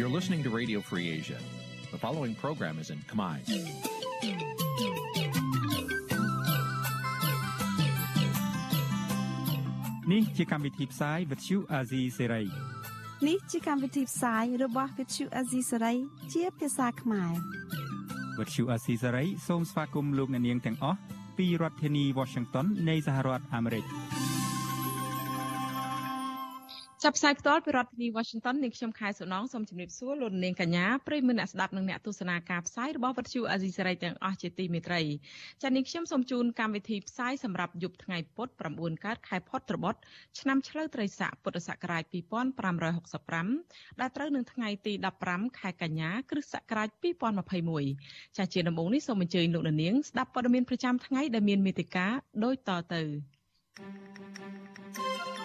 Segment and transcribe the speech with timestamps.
[0.00, 1.38] You're listening to Radio Free Asia.
[1.90, 3.38] The following program is in Khmer.
[10.06, 12.46] Nǐ chi càm bi tiệp xáy vệt chiu a zì sê ray
[13.26, 15.96] នេះជាកម្មវិធីផ្សាយរបស់ Vithu Azisari
[16.32, 17.32] ជាភាសាខ្មែរ
[18.38, 20.98] វត្តឈូអាស៊ីសេរីសូមស្វាគមន៍លោកអ្នកនាងទាំងអស់
[21.38, 23.84] ពីរដ្ឋធានី Washington នៃសហរដ្ឋអាមេរិក។
[27.05, 35.01] ចាប់ផ្សាយផ្ទាល់ពីរដ្ឋធានី Washington នាងខ្ញុំខែសុណងសូមជម្រាបសួរលោកនាងកញ្ញាប្រិយមិត្តអ្នកស្ដាប់និងអ្នកទស្សនាការផ្សាយរបស់វិទ្យុអាស៊ីសេរីទាំងអស់ជាទីមេត្រី
[35.61, 39.99] ចា៎នាងខ្ញុំសូមជូនកម្មវិធីផ្សាយសម្រាប់យប់ថ្ងៃពុធ9កើតខែផុតត្របុត្រ
[40.39, 42.03] ឆ្នាំឆ្លូវត្រីស័កពុទ្ធសករាជ
[42.81, 44.93] 2565ដែលត្រូវនឹងថ្ងៃទី
[45.27, 46.89] 15ខែកញ្ញាគ្រិស្តសករាជ
[47.63, 53.03] 2021ចា៎ជាដំបូងនេះសូមអញ្ជើញលោកនាងស្ដាប់ព័ត៌មានប្រចាំថ្ងៃដែលមានមេតិការដូចតទៅ
[54.93, 55.40] thank you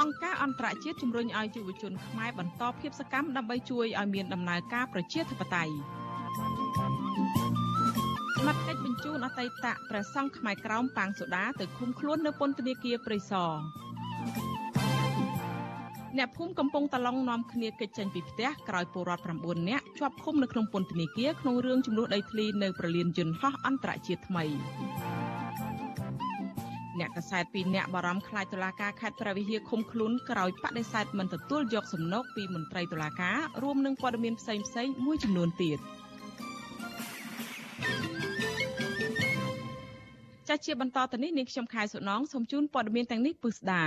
[0.00, 5.74] អង្គការអន្តរជាតិជំរុញឲ្យយុវជនខ្មែរបន្តភាពសកម្មដើម្បីជួយឲ្យមានដំណើរការប្រជាធិបតេយ្យ
[8.46, 13.52] មត្តកិច្ចបញ្ជូនអតីតព្រះសង្ឃខ្មែរក្រោមប៉ាងសូដាទៅឃុំខ្លួននៅពន្ធនាគារព្រៃសរ
[16.18, 24.44] អ្នកភូមិកំពុងតឡុងនាំគ្នាគេចចេញពីផ្ទះក្រោយពលរដ្ឋ9នាក់ជាប់ឃុំនៅក្នុងពន្ធនាគារក្នុងរឿងចំនួនដីធ្លីនៅប្រលានយន្តហោះអន្តរជាតិថ្មី
[27.00, 35.78] អ្នកកសែត2នាក់បារម្ភខ្លាចតុលាការខេត្តព្រះវិហារឃុំខ្លួនក្រោយបដិសេធមិនទទួលយកសំណុកពីមន្ត្រីតុលាការរួមនឹងព័ត៌មានផ្សេងៗមួយចំនួនទៀត
[40.48, 43.82] ចាស់ជាបន្តទៅនេះនាងខ្ញុំខែសុណងសូមជូនព័ត៌មានទាំងនេះពិស្ដា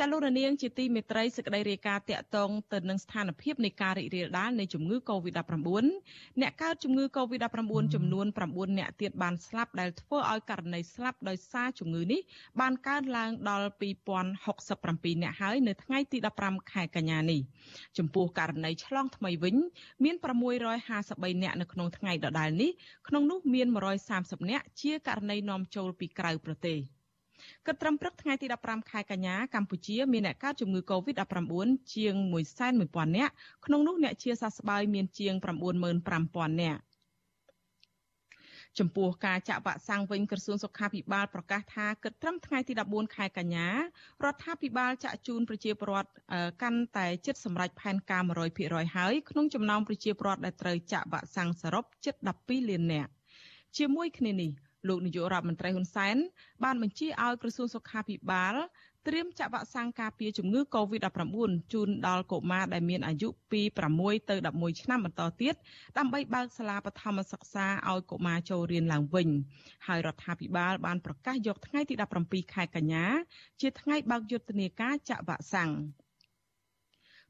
[0.00, 5.54] ចាលោករនាងជាទីមេត្រីសេចក្តីរាយការណ៍តាក់ទងទៅនឹងស្ថានភាពនៃការរីករាលដាលនៃជំងឺ Covid-19
[6.40, 12.20] អ្នកកើតជំងឺ Covid-19 ចំនួន9អ្នកទៀតបានស្លាប់ដែលធ្វើឲ្យករណីស្លាប់ដោយសារជំងឺនេះ
[12.60, 13.68] បានកើនឡើងដល់
[14.44, 17.40] 2067អ្នកហើយនៅថ្ងៃទី15ខែកញ្ញានេះ
[17.98, 19.56] ចំពោះករណីឆ្លងថ្មីវិញ
[20.04, 20.16] មាន
[20.80, 22.70] 653អ្នកនៅក្នុងថ្ងៃដដែលនេះ
[23.08, 23.66] ក្នុងនោះមាន
[24.08, 26.78] 130អ្នកជាករណីនាំចូលពីក្រៅប្រទេស។
[27.66, 31.52] គិតត្រឹមព្រឹកថ្ងៃទី15ខែកញ្ញាកម្ពុជាមានអ្នកកើតជំងឺ Covid-19
[31.94, 32.14] ជាង
[32.66, 33.32] 110,000នាក់
[33.66, 36.80] ក្នុងនោះអ្នកជាសះស្បើយមានជាង95,000នាក់
[38.78, 46.10] ចំពោះការចាក់វ៉ាក់សាំងវិញក្រសួងសុខាភិបាលប្រកាសថាគិតត្រឹមថ្ងៃទី14ខែកញ្ញារដ្ឋាភិបាលចាក់ជូនប្រជាពលរដ្ឋ
[46.62, 48.22] កាន់តែជិតសម្រេចផែនការ
[48.58, 53.10] 100%ហើយក្នុងចំណោមប្រជាពលរដ្ឋដែលត្រូវចាក់វ៉ាក់សាំងសរុបជិត12លាននាក់
[53.78, 54.50] ជាមួយគ្នានេះ
[54.88, 56.16] លោកនាយករដ្ឋមន្ត្រីហ៊ុនសែន
[56.64, 58.54] បានបញ្ជាឲ្យក្រសួងសុខាភិបាល
[59.06, 61.36] ត្រៀមចាក់វ៉ាក់សាំងការពារជំងឺ Covid-19
[61.72, 63.60] ជូនដល់កុមារដែលមានអាយុពី
[63.94, 65.54] 6ទៅ11ឆ្នាំបន្តទៀត
[65.98, 69.28] ដើម្បីបើកសាលាបឋមសិក្សាឲ្យកុមារចូលរៀនឡើងវិញ
[69.86, 71.94] ហើយរដ្ឋាភិបាលបានប្រកាសយកថ្ងៃទី
[72.24, 73.04] 17ខែកញ្ញា
[73.60, 75.70] ជាថ្ងៃបើកយុទ្ធនាការចាក់វ៉ាក់សាំង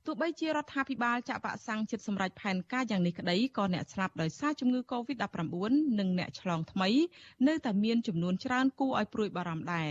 [0.07, 6.89] ទោះបីជារដ្ឋាភិបាលចាក់វ៉ាក់សាំងជិតសម្រេចផែនការយ៉ាងនេះក្តីក៏អ្នកស្លាប់ដោយសារជំងឺ Covid-19 និងអ្នកឆ្លងថ្មី
[7.49, 9.91] នៅតែមានចំនួនច្រើនគួរឲ្យព្រួយបារម្ភដែរ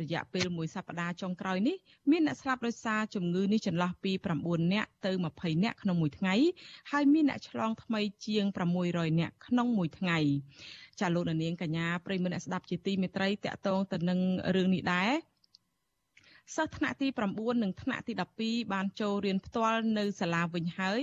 [0.00, 1.76] រយៈពេលមួយសប្តាហ៍ចុងក្រោយនេះ
[2.10, 4.12] មានអ្នកស្លាប់ដោយសារជំងឺនេះចន្លោះពី
[4.42, 6.34] 9នាក់ទៅ20នាក់ក្នុងមួយថ្ងៃ
[6.90, 8.44] ហើយមានអ្នកឆ្លងថ្មីជាង
[8.82, 10.18] 600នាក់ក្នុងមួយថ្ងៃ
[11.00, 14.18] ចាលោកនាងកញ្ញាប្រិមមអ្នកស្ដាប់ជាទីមេត្រីតកតងទៅនឹង
[14.54, 15.31] រឿងនេះដែរ
[16.56, 21.02] សិស្សថ្នាក់ទី9និងថ្នាក់ទី12បានចូលរៀនផ្ទាល់នៅសាលាវិញហើយ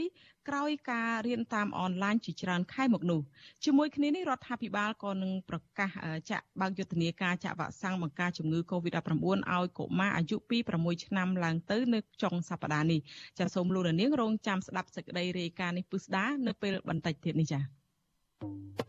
[0.50, 3.22] ក្រោយការរៀនតាមអនឡាញជាច្រើនខែមកនោះ
[3.66, 5.92] ជាមួយគ្នានេះរដ្ឋាភិបាលក៏នឹងប្រកាស
[6.32, 9.12] ចាក់បើកយុទ្ធនាការចាក់វ៉ាក់សាំងបង្ការជំងឺ Covid-19
[9.52, 13.00] ឲ្យកុមារអាយុពី6ឆ្នាំឡើងទៅនៅចុងសប្តាហ៍នេះ
[13.38, 18.89] ចាសសូមលោកនាងរងចាំស្ដាប់សេចក្តីរាយការណ៍នេះពិស្ដានៅពេលបន្តិចទៀតនេះចា៎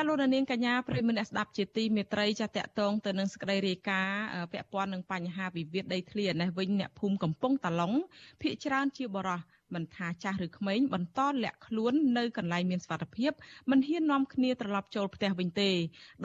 [0.02, 4.22] ាលោកនាងកញ្ញាប្រិមនៈស្ដាប់ជាទីមេត្រីចាតកតងទៅនឹងសក្តីរាយការណ៍
[4.52, 7.92] ពាក់ព័ន្ធនឹងបញ្ហាវិវាទដីធ្លីនេះវិញអ្នកភូមិកំពង់តាឡុង
[8.40, 9.40] ភ ieck ច្រើនជាបរោះ
[9.74, 13.32] មិនថាចាស់ឬក្មេងបន្តលាក់ខ្លួននៅកន្លែងមានសុវត្ថិភាព
[13.70, 15.70] មិនហ៊ាននាំគ្នាត្រឡប់ចូលផ្ទះវិញទេ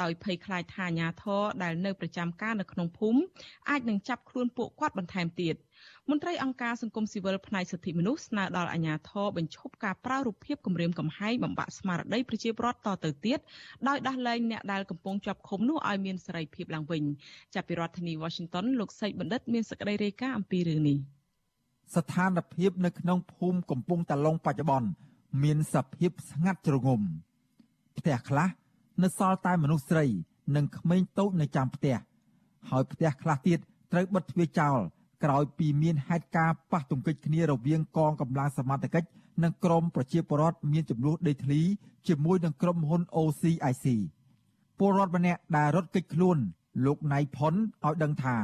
[0.02, 3.22] ដោយភ័យខ្លាចថាអាញាធរដែលនៅប្រចាំការនៅក្នុងភូមិ
[3.70, 5.56] អាចនឹងចាប់ខ្លួនពួកគាត់បន្ថែមទៀត។
[6.10, 13.40] មន្ត្រីអង្គការសង្គមស៊ីវិលផ្នែកសិទ្ធិមនុស្សស្នើដល់អាជ្ញាធរបញ្ឈប់ការប្រើរូបភាពគម្រាមកំហែងបំបាក់ស្មារតីប្រជាពលរដ្ឋតទៅទៀត
[13.88, 17.04] ដោយដោះលែងអ្នកដែលកំពុងជាប់ឃុំនោះឲ្យមានសេរីភាពឡើងវិញ
[17.56, 20.98] ចាប់ពីរដ្ឋធានី Washington លោកសេកបណ្ឌិតមានសេចក្តីរាយការណ៍អំពីរឿងនេះ
[21.96, 24.90] ស្ថានភាពនៅក្នុងភូមិកំពង់តាឡុងបច្ចុប្បន្ន
[25.44, 27.02] មានសភាពស្ងាត់ជ្រងំ
[27.98, 28.50] ផ្ទះខ្លះ
[29.04, 30.06] នៅសល់តែមនុស្សស្រី
[30.56, 31.96] និងក្មេងតូចនៅចាំផ្ទះ
[32.70, 33.60] ហើយផ្ទះខ្លះទៀត
[33.92, 34.80] ត្រូវបិទទ្វារចោល
[35.24, 39.10] ក្រោយពីមានហេតុការណ៍ប៉ះទង្គិចគ្នារវាងកងកម្លាំងសមត្ថកិច្ច
[39.44, 41.62] និងក្រមប្រជាពលរដ្ឋមានចំនួនដីធ្លី
[42.08, 43.86] ជាមួយនឹងក្រុមហ៊ុន OCIC
[44.80, 46.38] ពលរដ្ឋម្នាក់ដែលរត់គេចខ្លួន
[46.86, 47.54] លោកណៃផុន
[47.86, 48.36] ឲ្យដឹងថា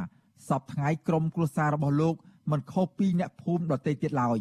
[0.48, 2.16] សពថ្ងៃក្រុមគ្រួសាររបស់លោក
[2.52, 4.40] មិនខុសពីអ្នកភូមិដទៃទៀតឡើយ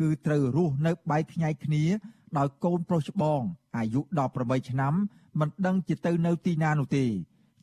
[0.00, 1.84] គឺត្រូវរស់នៅបែកខ្ញែកគ្នា
[2.38, 3.40] ដោយកូនប្រុសច្បង
[3.76, 4.00] អាយុ
[4.34, 4.94] 18ឆ្នាំ
[5.40, 7.04] មិនដឹងជាទៅនៅទីណានោះទេ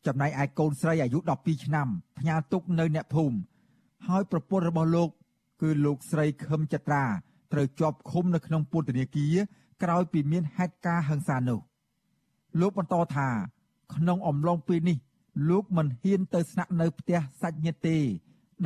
[0.06, 1.88] ចំណែកឯកូនស្រីអាយុ12ឆ្នាំ
[2.18, 3.36] ផ្ញើទុកនៅអ្នកភូមិ
[4.08, 5.08] ហើយប្រពន្ធរបស់លោក
[5.62, 7.04] គឺលោកស្រីខឹមចត្រា
[7.52, 9.34] ត្រូវជាប់ឃុំនៅក្នុងពន្ធនាគារ
[9.82, 11.60] ក្រោយពីមានហេតុការណ៍ហិង្សានោះ
[12.60, 13.28] លោកបន្តថា
[13.94, 14.98] ក្នុងអំឡុងពេលនេះ
[15.50, 17.98] លោកមិនហ៊ានទៅស្នាក់នៅផ្ទះសាច់ញាតិទេ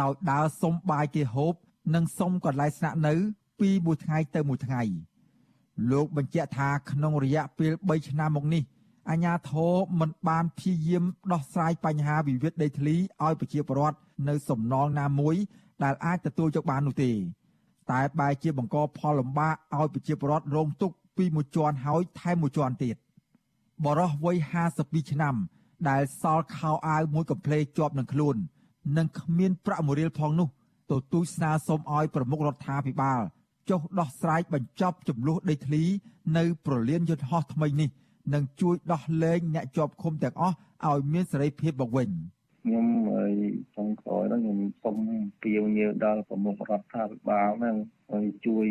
[0.00, 1.54] ដោយដើរសុំបាយគេហូប
[1.94, 3.14] និងសុំកន្លែងស្នាក់នៅ
[3.60, 4.82] ពីមួយថ្ងៃទៅមួយថ្ងៃ
[5.90, 8.62] លោកបញ្ជាក់ថាក្នុងរយៈពេល3ឆ្នាំមកនេះ
[9.10, 13.98] អាញាធរមិនបានព្យាយាមដោះស្រាយបញ្ហាវិវាទដីធ្លីឲ្យប្រជាពលរដ្ឋ
[14.28, 15.36] នៅសំណងណាមួយ
[15.84, 17.10] ដែលអាចទទួលយកបាននោះទេ
[17.90, 22.96] តែបែរជាបង្កផលលំបាកឲ្យប្រជាពលរដ្ឋរងទុក្ខពីមួយជាន់ហើយថែមមួយជាន់ទៀត
[23.84, 24.36] បរោះវ័យ
[24.74, 25.34] 52ឆ្នាំ
[25.88, 28.36] ដែលសល់ខោអាវមួយកំភ្លេជាប់នឹងខ្លួន
[28.96, 30.48] និងគ្មានប្រាក់មួយរៀលផងនោះ
[30.90, 33.20] ទទូចស្នើសុំឲ្យប្រមុខរដ្ឋាភិបាល
[33.70, 35.82] ចុះដោះស្រាយបញ្ចប់ចំនួនដីធ្លី
[36.36, 37.90] នៅប្រលានយន្តហោះថ្មីនេះ
[38.34, 40.56] និងជួយដោះលែងអ្នកជាប់ឃុំទាំងអស់
[40.86, 42.08] ឲ្យមានសេរីភាពមកវិញ
[42.64, 43.32] ខ្ញុំហើយ
[43.76, 44.98] ចុងក្រោយហ្នឹងខ្ញុំសូម
[45.42, 47.76] ពៀវញើដល់ប្រមុខរដ្ឋាភិបាលហ្នឹង
[48.14, 48.66] ឲ្យជួយ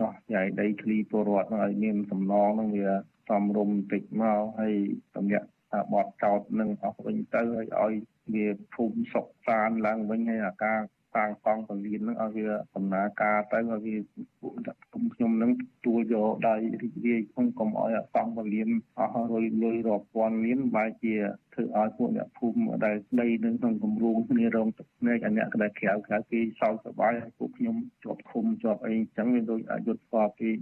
[0.00, 2.92] ដោះស្រាយដីធ្លីពលរដ្ឋហ្នឹងឲ្យមានសំណងហ្នឹងវា
[3.30, 4.74] សំរុំបន្តិចមកហើយ
[5.16, 7.94] តម្រាក់ថាបត់ចោតនឹងអស់វិញទៅហើយឲ្យ
[8.34, 10.80] វាភូមិសុខសានឡើងវិញហើយអាការ
[11.16, 13.96] សាងកងពលានហ្នឹងឲ្យវាដំណើរការទៅឲ្យវា
[14.40, 14.52] ពួក
[14.94, 15.52] គុំខ្ញុំហ្នឹង
[15.86, 18.68] ទួលយកដៃរីករាយក្នុងកុំឲ្យអសង្ឃពលាន
[18.98, 21.14] អស់រុយលុយរាប់ពាន់លានបែរជា
[21.54, 30.54] ធ្វើឲ្យពួកអ្នកភូមិដែលស្ដីនឹងក្នុងគម្រោងគ្នារងទឹកភ្នែកអាអ្នកដែលក្រៅក្រៅគេសោកសប្បាយឲ្យពួកខ្ញុំជាប់ឃុំជាប់អីអញ្ចឹងវាដូចអយុធស្គាល់ពេក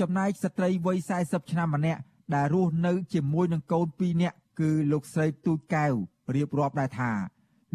[0.00, 2.00] ចំណែកស្ត្រីវ័យ40ឆ្នាំម្នាក់
[2.34, 5.92] ដែលរស់នៅជាមួយនឹងកូន2នាក់គឺលោកស្រីទូចកែវ
[6.34, 7.12] រៀបរាប់ដែរថា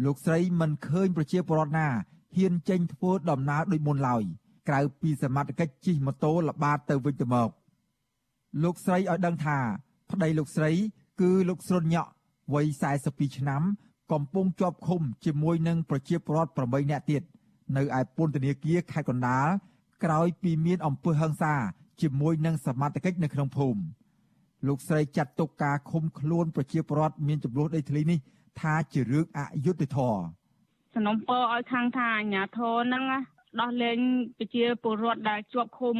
[0.04, 1.88] លោកស្រីមិនឃើញប្រជាពលរដ្ឋណា
[2.36, 4.22] ហ៊ានចេញធ្វើដំណើរដូចមុនឡើយ
[4.68, 7.50] ក្រៅពីសមត្ថកិច្ចជិះម៉ូតូល្បាតទៅវិញទៅមក
[8.62, 9.58] លោកស្រីឲ្យដឹងថា
[10.10, 10.70] ប្តីលោកស្រី
[11.20, 12.10] គឺលោកស្រុនញក់
[12.54, 12.66] វ័យ
[13.02, 13.62] 42ឆ្នាំ
[14.12, 17.22] កំពុងជាប់ឃុំជាមួយនឹងប្រជាពលរដ្ឋ8នាក់ទៀត
[17.76, 19.48] នៅឯពន្ធនាគារខេត្តកណ្ដាល
[20.04, 21.54] ក្រោយពីមានអំពើហិង្សា
[22.00, 23.80] ជាមួយនឹងសមត្ថកិច្ចនៅក្នុងភូមិ
[24.66, 28.18] លោកស្រីចាត់ទុកការឃុំខ្លួនប្រជាពលរដ្ឋមានចំនួនដីធ្លីនេះ
[28.60, 30.22] ថាជារឿងអយុត្តិធម៌
[30.94, 33.04] សំណុំពរឲ្យខាងថាអាញាធរហ្នឹង
[33.60, 33.98] ដោះលែង
[34.38, 35.96] ប្រជាពលរដ្ឋដែលជាប់ឃុំ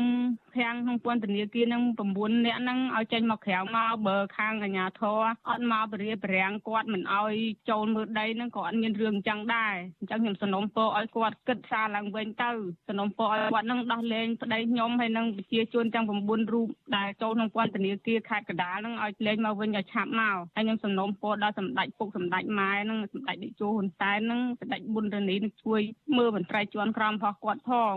[0.57, 1.83] ខាងក្នុងពន្ធនាគារនឹង
[2.15, 7.35] 9នាក់ហ្នឹងឲ្យចេញមកក្រៅមកបើខាងអាជ្ញាធរអត់មកបរិយាបរាំងគាត់មិនឲ្យ
[7.71, 12.51] ចូលមើលដីហ្នឹងក៏អត់មានរឿងអញ្ចឹងដែរអញ្ចឹងខ្ញុំសំណូមពរឲ្យគាត់គិតសារឡើងវិញទៅ
[12.89, 25.81] សំណូមពរឲ្យគាត់នឹងដោះលែងប្តីខ្ញុំហើយនឹងប្រជាជនទាំង9រូបដែលចូលក្នុងពន្ធនាគារខេត្តកណ្ដាលហ្នឹងឲ្យលែងមកវិញឲ្យឆាប់មកហើយខ្ញុំសំណូមពរដល់សម្ដេចពុកសម្ដេចម៉ែហ្នឹងសម្ដេចតេជោហ៊ុនសែនហ្នឹងសម្ដេចប៊ុនរនីនឹងជួយ
[26.17, 27.97] មើលមន្ត្រីជាន់ក្រមរបស់គាត់ផង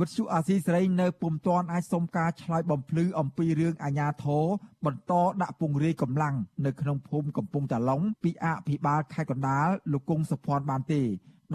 [0.00, 4.44] វិទ្យុអាស៊ីសេរីនៅពុំទាន់អាចសុំការឆ្លើយបំភ្លឺអំពីរឿងអាញាធរ
[4.86, 5.12] បន្ត
[5.42, 6.34] ដាក់ពង្រាយកម្លាំង
[6.66, 11.02] នៅក្នុងភូមិកំពង់តាឡុងពីអភិបាលខេត្តកណ្ដាលលោកគង់សុភ័ណ្ឌបានទេ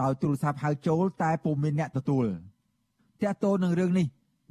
[0.02, 2.26] ដោយទូរស័ព្ទហៅចូលតែពុំមានអ្នកទទួល
[3.22, 4.06] តាក់ទងនឹងរឿងនេះ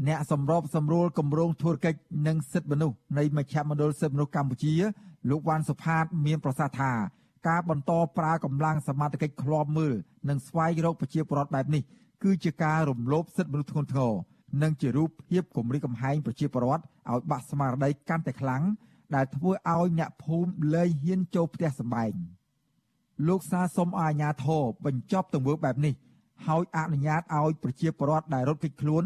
[0.08, 4.74] អ្នកសម្របសម្រួលគម្រោងធុរកិច្ចនិងសិទ្ធិមនុស្សនៃមជ្ឈមណ្ឌលសិទ្ធិមនុស្សកម្ពុជា
[5.30, 6.92] លោកវ៉ាន់សុផាតមានប្រសាសន៍ថា
[7.48, 9.96] ការបន្តប្រើកម្លាំងសមត្ថកិច្ចឃ្លាំមើល
[10.30, 11.84] និងស្វែងរកប្រជាពលរដ្ឋបែបនេះ
[12.24, 14.14] គឺជាការរំលោភសិទ្ធិមនុស្សធ្ងន់ធ្ងរ
[14.62, 18.64] និងជារូបភាពគំរាមកំហែងប្រជាពលរដ្ឋឲ្យបាក់ស្មារតីកាន់តែខ្លាំង
[19.16, 22.14] ដែលធ្វើឲ្យអ្នកភូមិលែងហ៊ានចូលផ្ទះសម្បែង
[23.28, 25.94] លោកសាសុំអាជ្ញាធរបញ្ចប់ទង្វើបែបនេះ
[26.48, 29.04] ហើយអនុញ្ញាតឲ្យប្រជាពលរដ្ឋដែលរត់គេចខ្លួន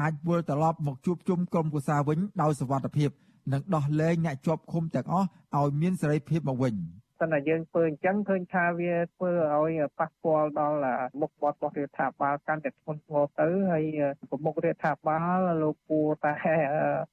[0.00, 3.10] អាចវិលត្រឡប់មកជួបជុំក្រុមគូសាវិញដោយសុវត្ថិភាព
[3.52, 6.74] និងដោះលែងអ្នកជាប់ឃុំទាំងអស់ឲ្យមានសេរីភាពមកវិញ។
[7.20, 10.78] សិនតែយើងធ្វើអញ្ចឹងឃើញថាវាធ្វើឲ្យប៉ះពាល់ដល់
[11.20, 13.84] មុខបត់របស់រដ្ឋាភិបាលកាន់តែធ្ងន់ធ្ងរទៅហើយ
[14.30, 16.32] ប្រមុខរដ្ឋាភិបាលលោកគួរតែ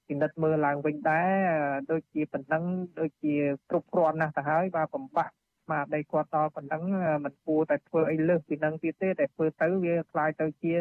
[0.07, 1.49] ពិនិត្យមើលឡើងវិញដែរ
[1.91, 2.63] ដូចជាប៉ុណ្ណឹង
[2.99, 3.35] ដូចជា
[3.69, 5.33] គ្រប់គ្រាន់ណាស់ទៅហើយបើបំបាក់
[5.68, 6.82] ស្មារតីគាត់ដល់ប៉ុណ្ណឹង
[7.24, 10.74] มันគួរតែធ្វើអីលើសពីនឹងទៀតទេតែធ្វើទៅវាคล้ายទៅជា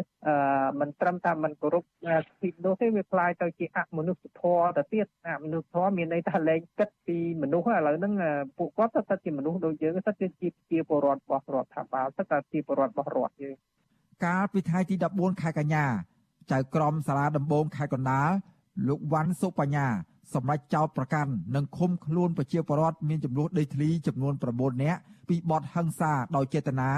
[0.80, 1.84] មិនត្រឹមតែមិនគោរព
[2.42, 8.14] ពីនោះទេវាคล้ายទៅជាអមនុស្សធម៌ទៅទៀតអមនុស្សធម៌មានន័យថាលែងគិតពីមនុស្សឥឡូវហ្នឹង
[8.58, 10.28] ពួកគាត់ទៅជាមនុស្សដូចយើងទៅជា
[10.72, 13.56] ជាពលរដ្ឋរបស់រដ្ឋាភិបាលទៅតែជាពលរដ្ឋរបស់រដ្ឋយើង
[14.26, 15.86] កាលពីថ្ងៃទី14ខែកញ្ញា
[16.52, 18.30] ចៅក្រមសាលាដំបងខេត្តកណ្ដាល
[18.88, 19.88] លោកវ៉ាន់សុបញ្ញា
[20.35, 26.91] សម្រាប់ចោតប្រកាន់និងឃុំខ្លួនប្រជាពលរដ្ឋមានចំនួនដីធ្លីចំនួន9នាក់ពីបទហិង្សាដោយចេតនា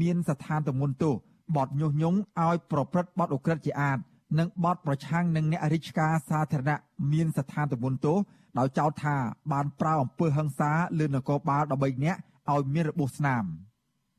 [0.00, 1.14] មានស្ថានទម្ងន់ទោស
[1.56, 3.98] បទញុះញង់ឲ្យប្រព្រឹត្តបទឧក្រិដ្ឋជាអាត
[4.38, 6.80] និងបទប្រឆាំងនឹងអ្នករាជការសាធារណៈ
[7.12, 8.18] មានស្ថានទម្ងន់ទោស
[8.58, 9.16] ដោយចោទថា
[9.52, 12.20] បានប្រើអំពើហិង្សាលើនគរបាល13នាក់
[12.50, 13.44] ឲ្យមានរបួសស្នាម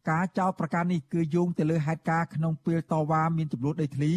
[0.09, 4.11] ការចោទប្រកាន់នេះគឺយោងទៅលើហេតុការណ៍ក្នុងពេលតវ៉ាមានចំនួនដីធ្លី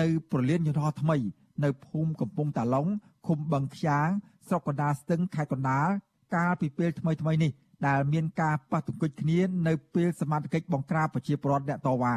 [0.00, 1.16] នៅប្រលានយន្តហោះថ្មី
[1.64, 2.86] នៅភូមិកំពង់តាឡុង
[3.26, 4.08] ឃុំបឹងខ្យាង
[4.48, 5.88] ស្រុកកណ្ដាលស្ទឹងខេត្តកណ្ដាល
[6.34, 7.50] កាលពីពេលថ្មីថ្មីនេះ
[7.86, 12.16] ដែលមានការប៉ះទង្គិចគ្នានៅពេលសមាជិកបង្ក្រាបប្រជាពលរដ្ឋអ្នកតវ៉ា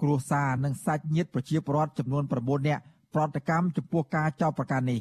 [0.00, 2.82] គ្រួសារនិងសាច់ញាតិប្រជាពលរដ្ឋចំនួន9នាក់
[3.14, 5.00] ប្រតិកម្មចំពោះការចោទប្រកាន់នេះ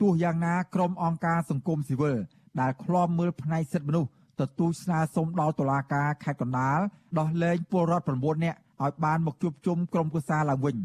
[0.00, 2.16] ទោះយ៉ាងណាក្រុមអង្គការសង្គមស៊ីវិល
[2.60, 4.10] ដែលឃ្លាំមើលផ្នែកសិទ្ធិមនុស្ស
[4.40, 6.80] ទទូចស្នើសុំដល់តុលាការខេត្តកណ្ដាល
[7.18, 10.76] ដោះលែងពលរដ្ឋ9នាក់ឲ្យបានមកជួបជុំក្រុមគូសាឡើងវិញ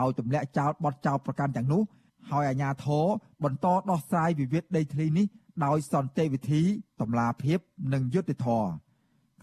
[0.00, 1.82] ដោយទម្លាក់ចោលបទចោទប្រកាន់ទាំងនោះ
[2.30, 3.06] ហើយអាជ្ញាធរ
[3.44, 5.26] បន្តដោះស្រាយវិវាទដីធ្លីនេះ
[5.64, 6.62] ដោយសន្តិវិធី
[7.00, 7.58] តម្លាភាព
[7.92, 8.70] និងយុត្តិធម៌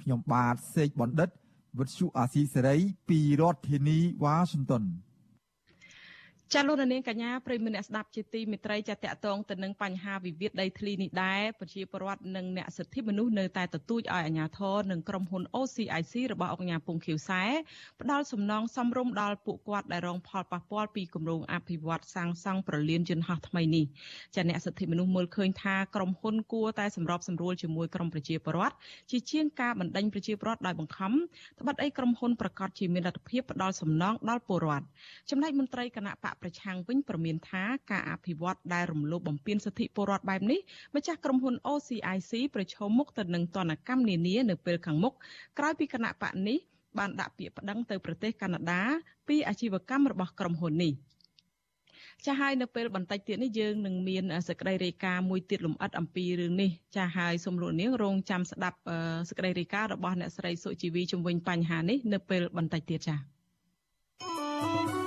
[0.01, 1.29] ខ្ញុំបាទសេកបណ្ឌិត
[1.79, 2.75] វិទ្យុអាស៊ីសេរី
[3.09, 4.83] ពីរដ្ឋធានីវ៉ាស៊ីនតោន
[6.53, 17.43] ចាលោកនាងកញ្ញាប្រិយមិត្តអ្នកស្ដាប់ជាទីមេត្រីចាតកតងទៅនឹងបញ្ហាវិវាទដីធ្លីនេះដែរប្រជាពលរដ្ឋនិងអ្នកសិទ្ធិមនុស្សនៅតែទទូចឲ្យអាជ្ញាធរនិងក្រុមហ៊ុន OCIC របស់អង្គការពងខៀវសែ
[18.01, 23.85] ផ្ដាល់សំណងសំរុំដល់ពួកគាត់ដែលរងផលប៉ះពាល់ពីគម្រោងអភិវឌ្ឍសាងសង់ប្រលានយន្តហោះថ្មីនេះ
[24.35, 28.75] ចាអ្នកសិទ្ធិមនុស្សមើលឃើញថាក្រុមហ៊ុនគួរតែសម្របសម្រួលជាមួយក្រុមប្រជាពលរដ្ឋ
[29.11, 31.11] ជាជាងការបណ្ដេញប្រជាពលរដ្ឋដោយបង្ខំ
[31.59, 34.85] ត្បិតអីក្រុមហ៊ុនប្រកាសជាមានលទ្ធភាពផ្ដាល់សំណងដល់ពលរដ្ឋ
[35.29, 40.59] ចំណែកមន្ត្រីគណៈបកប្រឆាំងវិញប្រមានថាការអភិវឌ្ឍដែលរំលោភបំពានសិទ្ធិពលរដ្ឋបែបនេះ
[40.95, 45.13] ម្ចាស់ក្រុមហ៊ុន OCIC ប្រឈមមុខទៅនឹងទណ្ឌកម្មនានានៅពេលខាងមុខ
[45.57, 46.57] ក្រោយពីគណៈបកនេះ
[46.97, 48.81] បានដាក់ពាក្យប្តឹងទៅប្រទេសកាណាដា
[49.27, 50.93] ពីអាជីវកម្មរបស់ក្រុមហ៊ុននេះ
[52.25, 58.77] ចាស់ហើយនៅពេលបន្តិចទៀតនេះយើងនឹងមានសេចក្តីរាយការណ៍មួយទៀតលម្អិតអំពីរឿងនេះចាស់ហើយសូមលោកនាងរងចាំស្ដាប់
[59.29, 65.04] សេចក្តីរាយការណ៍របស់អ្នកស្រីសុជីវីជំវិញបញ្ហានេះនៅពេលបន្តិចទៀតចា៎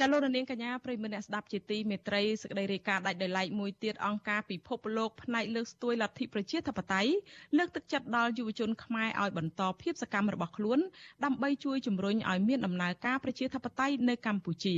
[0.00, 7.12] ចាលោករនាងកញ្ញាប្រិមម្នាក់ស្ដាប់ជាទីមេត្រីសេចក្តីរាយការណ៍ដាច់ដោយឡែកមួយទៀតអង្គការពិភពលោកផ្នែកលើកស្ទួយលទ្ធិប្រជាធិបតេយ្យ
[7.58, 10.78] លើកទឹកចិត្តដល់យុវជនខ្មែរឲ្យបន្តភាពសកម្មរបស់ខ្លួន
[11.24, 14.74] ដើម្បីជួយជំរុញឲ្យមានដំណើរការប្រជាធិបតេយ្យនៅកម្ពុជា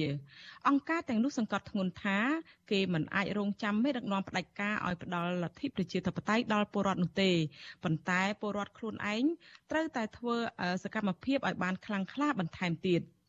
[0.69, 2.19] អង្គការទាំងនោះសង្កត់ធ្ងន់ថា
[2.71, 7.31] គេមិនអាចរងចាំមេដឹកនាំផ្ដាច់ការឲ្យផ្ដល់លទ្ធិប្រជាធិបតេយ្យដល់ពលរដ្ឋនោះទេ
[7.85, 9.25] ប៉ុន្តែពលរដ្ឋខ្លួនឯង
[9.71, 10.37] ត្រូវតែធ្វើ
[10.85, 13.03] សកម្មភាពឲ្យបានខ្លាំងក្លាបន្ថែមទៀត។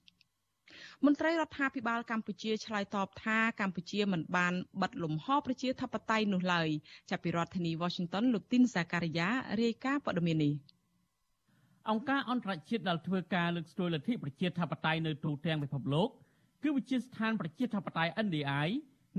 [1.05, 6.69] មន្ត្រីរដ្ឋាភិបាលកម្ពុជាឆ្លើយតបថាកម្ពុជាមិនបានបិទលំហប្រជាធិបតេយ្យនោះឡើយ
[7.09, 9.29] ចាប់ពីរដ្ឋធានី Washington លោកទីនសាការីយ៉ា
[9.61, 10.53] រាយការណ៍ព័ត៌មាននេះ
[11.89, 16.09] អង្គការអន្តរជាតិដែលធ្វើការលើកស្ទួយលទ្ធិប្រជាធិបតេយ្យនៅទូទាំងពិភពលោក
[16.63, 18.67] គឺវិជាស្ថានប្រជាធិបតេយ្យ NDI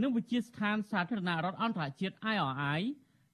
[0.02, 2.80] និងវិជាស្ថានសាធារណរដ្ឋអន្តរជាតិ IRI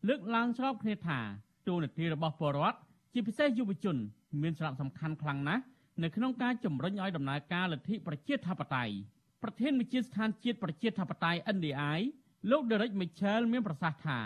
[0.08, 1.18] លើកឡើងស្របគ្នាថា
[1.66, 2.78] ទូនាទីរបស់ពលរដ្ឋ
[3.12, 3.96] ជាពិសេសយុវជន
[4.42, 5.62] មានសារៈសំខាន់ខ្លាំងណាស់
[6.02, 8.94] នៅក្នុងការជំរុញឲ្យដំណើរការលទ្ធិប្រជាធិបតេយ្យ
[9.42, 11.98] ប្រធានវិជាស្ថានជាតិប្រជាធិបតេយ្យ NDI
[12.50, 14.20] លោក Derek Mitchell មានប្រសាសន៍ថា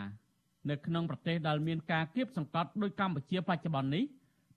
[0.70, 4.04] នៅក្នុងប្រទេសដែលមានការគៀបសង្កត់ដោយកម្ពុជាបច្ចុប្បន្ននេះ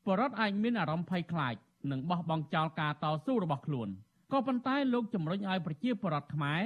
[0.05, 1.55] បរដ្ឋអាចមានអារម្មណ៍ភ័យខ្លាច
[1.91, 3.89] និងបោះបង់ចោលការតស៊ូរបស់ខ្លួន
[4.31, 6.61] ក៏ប៉ុន្តែលោកជំរុញឲ្យប្រជាពលរដ្ឋខ្មែរ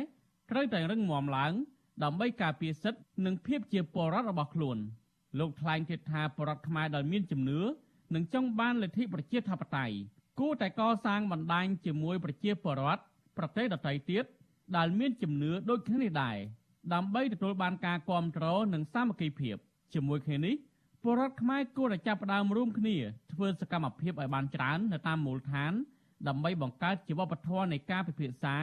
[0.52, 1.54] ត្រូវតែរឹងមាំឡើង
[2.04, 4.78] ដើម្បីការពារសិទ្ធិនិងភាពជាពលរដ្ឋរបស់ខ្លួន
[5.40, 7.60] លោកថ្លែងទៀតថាពលរដ្ឋខ្មែរដែលមានជំនឿ
[8.16, 9.96] និងចង់បានលទ្ធិប្រជាធិបតេយ្យ
[10.40, 13.02] គួរតែកសាងបណ្ដាញជាមួយប្រជាពលរដ្ឋ
[13.38, 14.24] ប្រទេសដទៃទៀត
[14.78, 16.38] ដែលមានជំនឿដូចគ្នានេះដែរ
[16.94, 19.56] ដើម្បីទទួលបានការគ្រប់គ្រងនិងសាមគ្គីភាព
[19.94, 20.56] ជាមួយគ្នានេះ
[21.04, 22.96] ពលរដ្ឋខ្មែរគួរតែចាប់ផ្ដើមរួមគ្នា
[23.34, 25.74] ធ្វើសកម្មភាពឲ្យបានច្រើននៅតាមមូលដ្ឋាន
[26.28, 28.58] ដើម្បីបង្កើតជាវប្បធម៌នៃការពិភាក្សា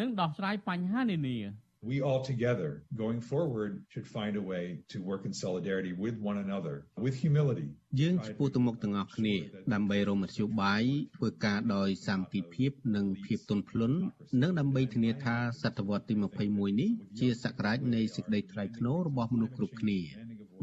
[0.00, 1.38] និងដោះស្រាយបញ្ហានានា។
[1.82, 6.38] we all together going forward should find a way to work in solidarity with one
[6.38, 7.68] another with humility
[8.00, 9.34] យើងឆ្ពោះទៅមុខទាំងអស់គ្នា
[9.74, 10.84] ដើម្បីរកមធ្យោបាយ
[11.16, 13.96] ធ្វើការដោយសាមគ្គីភាពនិងភាពទន់ភ្លន់
[14.42, 16.14] និងដើម្បីធានាថាសតវត្សទី
[16.48, 19.98] 21នេះជាសក្តានុពលនៃសេចក្តីថ្លៃថ្នូររបស់មនុស្សគ្រប់គ្នា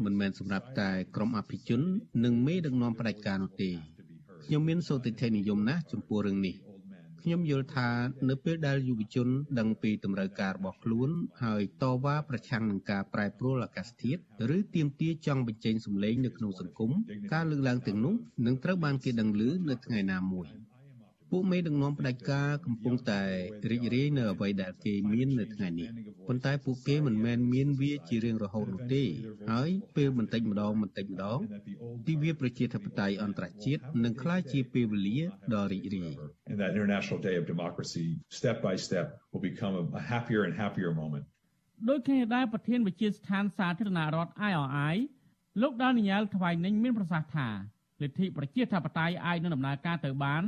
[0.04, 1.80] មិនមែនសម្រាប់តែក្រុមអភិជន
[2.24, 3.70] និងមេដឹកនាំផ្ដាច់ការនោះទេ
[4.44, 6.54] ខ្ញុំមានសោតិធិនិយមណាស់ចំពោះរឿងនេះ
[7.26, 7.88] ខ្ញុំយល់ថា
[8.28, 9.28] នៅពេលដែលយុវជន
[9.58, 11.10] ដឹងពីតម្រូវការរបស់ខ្លួន
[11.42, 14.20] ហើយតវ៉ាប្រឆាំងនឹងការប្រែប្រួលអាកាសធាតុ
[14.56, 16.90] ឬទាមទារចង់បញ្ចេញសម្លេងនៅក្នុងសង្គម
[17.32, 18.14] ការលើកឡើងទាំងនោះ
[18.46, 20.46] នឹងត្រូវបានគេដឹងឮនៅថ្ងៃណាមួយ
[21.34, 23.22] ពពួកមេដឹកនាំផ្ដាច់ការកំពុងតែ
[23.70, 25.88] រីករាយនៅអ្វីដែលគេមាននៅថ្ងៃនេះ
[26.28, 29.04] ប៉ុន្តែពួកគេមិនមែនមានវាជារៀងរហូតនោះទេ
[29.50, 31.38] ហើយពេលបន្តិចម្ដងបន្តិចម្ដង
[32.08, 35.18] ទិវាប្រជាធិបតេយ្យអន្តរជាតិនឹងក្លាយជាពេលវេលា
[35.54, 36.12] ដ៏រីករាយ
[36.50, 40.52] And that International Day of Democracy step by step will become a, a happier and
[40.62, 41.24] happier moment
[41.88, 44.94] ដោយគ្នាដែរប្រធានវិជាស្ថានសាធារណរដ្ឋ IRI
[45.62, 47.48] លោកដានីយ៉ែលថ្វាយនឹងមានប្រសាសន៍ថា
[48.02, 50.44] លទ្ធិប្រជាធិបតេយ្យអាចនឹងដំណើរការទៅបាន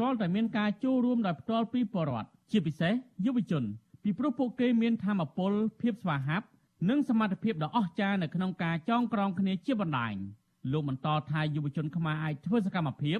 [0.00, 2.92] ទាល់តែមានការចូលរួមដោយផ្ទាល់ពីពលរដ្ឋជាពិសេស
[3.24, 3.64] យុវជន
[4.02, 6.46] ពីព្រោះពួកគេមានធម៌ពលភាពស្វាហាប់
[6.88, 10.14] និងសមត្ថភាពដ៏អស្ចារ្យនៅក្នុងការចងក្រងគ្នាជាបណ្ដាញ
[10.72, 13.18] លោកបន្តថាយុវជនខ្មែរអាចធ្វើសកម្មភាព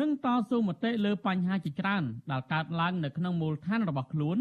[0.00, 4.36] និងតស៊ូមតិលើបញ្ហាជាច្រើនដែលកើតឡើងនៅក្នុងមូលដ្ឋានរបស់ខ្លួន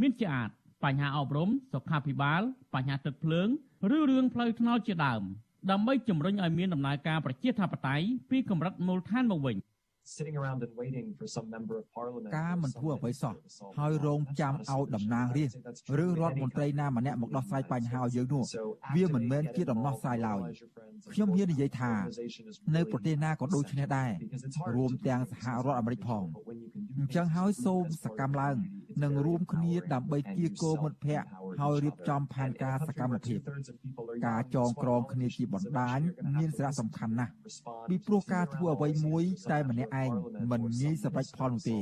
[0.00, 0.50] មានជាអាច
[0.84, 2.42] បញ្ហាអប់រំសុខាភិបាល
[2.74, 3.48] បញ្ហាទឹកភ្លើង
[3.96, 5.22] ឬរឿងផ្លូវថ្នល់ជាដើម
[5.70, 9.56] ដើម្បីជំរុញឲ្យមានដំណើរការប្រជាធិបតេយ្យពីកម្រិតមូលដ្ឋានមកវិញ
[10.04, 13.34] sitting around and waiting for some member of parliament ការមិនធ្វើអ្វីសោះ
[13.78, 18.44] ហើយរងចាំឲ្យតំណាងរាស្ត្រឬរដ្ឋមន្ត្រីណាម្នាក់មកដោះស្រាយបញ្ហាឲ្យយើងនោះ
[18.96, 20.40] វាមិនមែនជាដំណោះស្រាយឡើយ
[21.12, 21.92] ខ្ញុំហ៊ាននិយាយថា
[22.76, 24.10] នៅប្រទេសណាក៏ដូចគ្នាដែរ
[24.76, 26.24] រួមទាំងសហរដ្ឋអាមេរិកផង
[26.98, 28.56] អញ្ចឹងហើយសូមសកម្មឡើង
[29.04, 31.28] និងរួមគ្នាដើម្បីគៀកោមិត្តភ័ក្តិ
[31.60, 33.40] ហើយរៀបចំផែនការសកម្មភាព
[34.26, 35.98] ការចងក្រងគ្នាជាបណ្ដាញ
[36.38, 37.32] មានសារៈសំខាន់ណាស់
[37.88, 40.10] ពីព្រោះការធ្វើអ្វីមួយតែម្នាក់ឯង
[40.50, 41.78] មិនងាយសម្រេចផលនោះទេ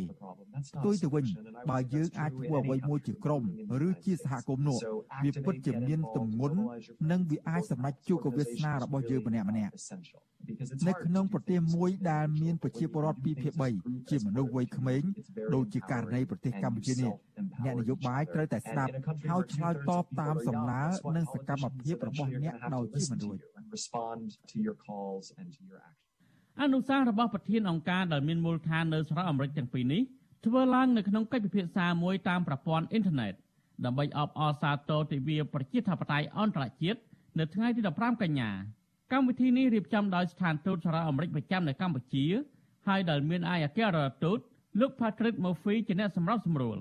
[0.69, 1.25] ផ្ទុយទៅវិញ
[1.71, 3.43] បើយើងអាចធ្វើអ្វីមួយជាក្រុម
[3.89, 4.79] ឬជាសហគមន៍នោះ
[5.25, 6.59] វាពិតជាមានទម្ងន់
[7.11, 9.73] និងវាអាចសម្រេចជោគវាសនារបស់យើងម្នាក់ម្នាក់
[10.89, 15.03] នៅក្នុងប្រទេសមួយដែលមានប្រជាពលរដ្ឋ2ភាគ3ជាមនុស្សវ័យក្មេង
[15.55, 17.13] ដូចជាករណីប្រទេសកម្ពុជានេះ
[17.65, 18.93] អ្នកនយោបាយត្រូវតែស្ដាប់
[19.31, 20.83] ហើយឆ្លើយតបតាមសំណើ
[21.17, 23.41] និងសកម្មភាពរបស់អ្នកដោយជាមនុស្ស
[23.77, 26.08] respond to your calls and to your actions
[26.63, 30.03] អនុសាសន៍របស់ប្រធានអង្គការដែលមានមូលដ្ឋាននៅសហរដ្ឋអាមេរិកទាំងពីរនេះ
[30.47, 33.35] ធ្វើឡើងនៅក្នុងកិច្ចពិភាក្សាមួយតាមប្រព័ន្ធអ៊ីនធឺណិត
[33.85, 37.01] ដើម្បីអបអរសាទរទិវាប្រជាធិបតេយ្យអន្តរជាតិ
[37.39, 38.51] នៅថ្ងៃទី15កញ្ញា
[39.13, 42.27] កម្មវិធីនេះរៀបចំដោយស្ថានទូតសហរដ្ឋអាមេរិកប្រចាំនៅកម្ពុជា
[42.87, 44.39] ហើយដែលមានឯកអគ្គរដ្ឋទូត
[44.81, 46.79] លោក Patrick Murphy ជាអ្នកសម្របសម្រួល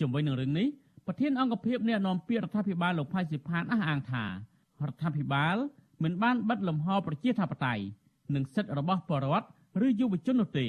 [0.00, 0.68] ជាមួយនឹងរឿងនេះ
[1.06, 4.30] ប្រធានអង្គភិបអ្នកនាំពាក្យរដ្ឋាភិបាលលោកផៃសិផានអះអាងថារ
[4.92, 5.56] ដ្ឋាភិបាល
[6.02, 7.84] មិនបានបិទលំហប្រជាធិបតេយ្យ
[8.34, 9.46] និងសិទ្ធិរបស់ប្រជាពលរដ្ឋ
[9.86, 10.66] ឬយុវជននោះទេ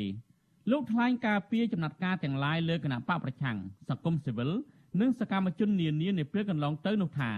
[0.72, 3.58] លោកថ្លែងការពីចំណាត់ការទាំងឡាយលើគណៈបកប្រឆាំង
[3.90, 4.52] សង្គមស៊ីវិល
[5.02, 7.32] និងសកម្មជននានានៃពេលកន្លងទៅនោះថា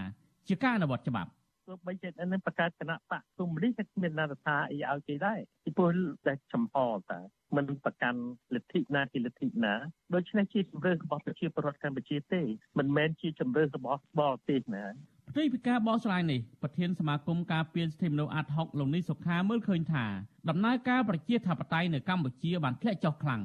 [0.48, 1.32] ជាការអនុវត្តច្បាប់
[1.68, 5.92] ទោះបីជានឹងបង្កើតគណៈបកគុំនេះក៏គ្មានន័យថាអីឲ្យគេដែរពីព្រោះ
[6.26, 6.76] តែចំហ
[7.10, 7.20] តា
[7.56, 8.22] មិនប្រកាន់
[8.56, 9.74] លទ្ធិណាជាលទ្ធិណា
[10.14, 12.42] ដូច្នេះជាជំរឿនរបស់ប្រជាពលរដ្ឋកម្ពុជាទេ
[12.78, 14.86] មិនមែនជាជំរឿនរបស់បរទេសណា
[15.30, 20.06] ផ្ទុយពីការបោះឆ្នោតនេះប្រធានសមាគមការពារសិទ្ធិមនុស្សអាត់ហុកលោកនេះសុខាមើលឃើញថា
[20.50, 23.42] ដំណើរការប្រជាធិបតេយ្យនៅកម្ពុជាបានធ្លាក់ចុះខ្លាំង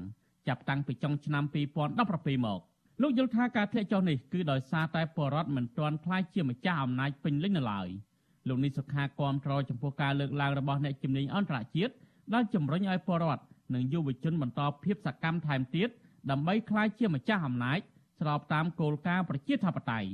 [0.49, 2.61] ចាប់តាំងពីចុងឆ្នាំ2017មក
[3.03, 7.88] លោកយល់ថាការធ្លាក់ចុះនេះគឺដោយសារតែបរដ្ឋមិនទាន់ខ្លាយជាម្ចាស់អំណាចពេញលេញនៅឡើយ
[8.49, 11.93] លោកនេះសុខាគាំទ្រចំពោះការលើកឡើងរបស់អ្នកជំនាញអន្តរជាតិ
[12.35, 13.43] ដែលជំរុញឲ្យបរដ្ឋ
[13.75, 15.88] និងយុវជនបន្តភាពសកម្មថែមទៀត
[16.31, 17.79] ដើម្បីក្លាយជាម្ចាស់អំណាច
[18.21, 20.09] ស្របតាមគោលការណ៍ប្រជាធិបតេយ្យ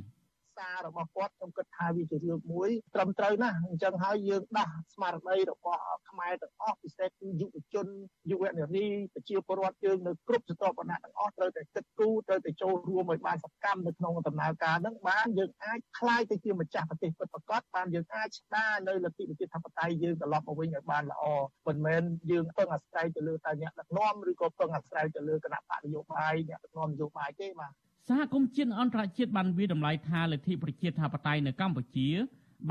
[0.57, 7.87] សាររបស់គាត់ខ្ញុំគិតថាវាជារឿងមួយត្រឹមត្រូវណាស់អញ្ចឹងហើយយើងដាស់ស្មារតីរបស់ខ្មែរទាំងអស់ពិសេសគឺយុវជន
[8.31, 21.23] យុវនារីប្រជាពលរដ្ឋយើងនៅគ្រប់ស្រទាប់វណ្ណៈទាំងអស់ត្រូវតែគិតគូរត្រូវតែចូលរួមឲ្យបានសកម្មនៅក្នុងដំណើរការហ្នឹងបានយើងអាចคลายទៅជាម្ចាស់ប្រទេសពិតប្រាកដបានយើងអាចស្ដារនៅលទ្ធិប្រជាធិបតេយ្យយើងត្រឡប់មកវិញឲ្យបានល្អ
[21.67, 22.01] មិនមែន
[22.31, 27.73] យើងពឹងអាស្រ័យទៅលើតែអ្នកដឹកនាំឬក៏ពឹងអាស្រ័យទៅលើគណៈបកនយោបាយអ្នកដឹកនាំនយោបាយទេបាទ
[28.08, 32.08] សហគមន៍ជាតិអន្តរជាតិបានវិតម្លៃថាលទ្ធិប្រជាធិបតេយ្យនៅកម្ពុជា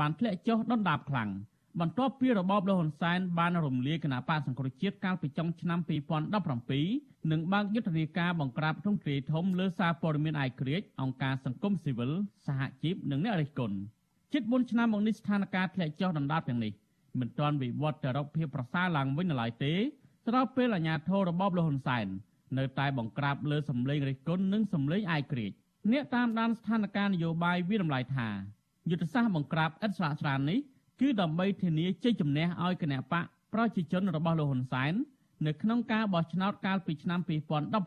[0.00, 1.30] បានធ្លាក់ចុះដុនដាបខ្លាំង
[1.80, 5.78] បន្ទាប់ពីរបបលហ៊ុនសែនបានរំលាយគណៈបកសង្គ្រោះជាតិកាលពីចុងឆ្នាំ
[6.54, 12.12] 2017និងបើកយុទ្ធនាការបង្ក្រាបទ្រង់ទ្រាយធំលើសារព័ត៌មានអាយក្រិចអង្គការសង្គមស៊ីវិល
[12.46, 13.76] សហជីពនិងអ្នករិះគន់
[14.32, 16.72] ជិត4ឆ្នាំមកនេះស្ថានភាពធ្លាក់ចុះដុនដាបទាំងនេះ
[17.20, 19.74] មិនទាន់វិវត្តទៅរកភាពប្រសើរឡើងវិញនៅឡើយទេ
[20.26, 22.06] ស្របពេលអាជ្ញាធររបបលហ៊ុនសែន
[22.58, 25.52] នៅតែបង្ក្រាបលើសម្លេងរិះគន់និងសម្លេងអាយក្រិច
[25.92, 28.28] អ្នកតាមដានស្ថានភាពនយោបាយវិរំលាយថា
[28.90, 30.58] យុទ្ធសាស្ត្របង្ក្រាបឥតស្រាកស្រាននេះ
[31.00, 34.94] គឺដើម្បីធានាជ័យជំនះឲ្យគណៈបកប្រជាជនរបស់លោកហ៊ុនសែន
[35.46, 37.20] នៅក្នុងការបោះឆ្នោតកាលពីឆ្នាំ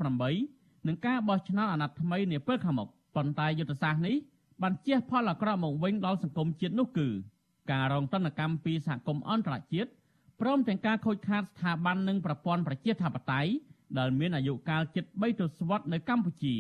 [0.09, 4.15] 2018និងការបោះឆ្នោតអាណត្តិថ្មីនាពេលខាងមុខប៉ុន្តែយុទ្ធសាស្ត្រនេះ
[4.61, 7.07] បានជះផលអាក្រក់មកវិញដល់សង្គមជាតិនោះគឺ
[7.71, 9.89] ការរងទណ្ឌកម្មពីសហគមន៍អន្តរជាតិ
[10.41, 13.51] ព្រមទាំងការខូចខាតស្ថាប័ននិងប្រព័ន្ធប្រជាធិបតេយ្យ
[13.97, 16.55] ដែលមានអាយុកាលជិត3ទសវត្សរ៍នៅកម្ពុជា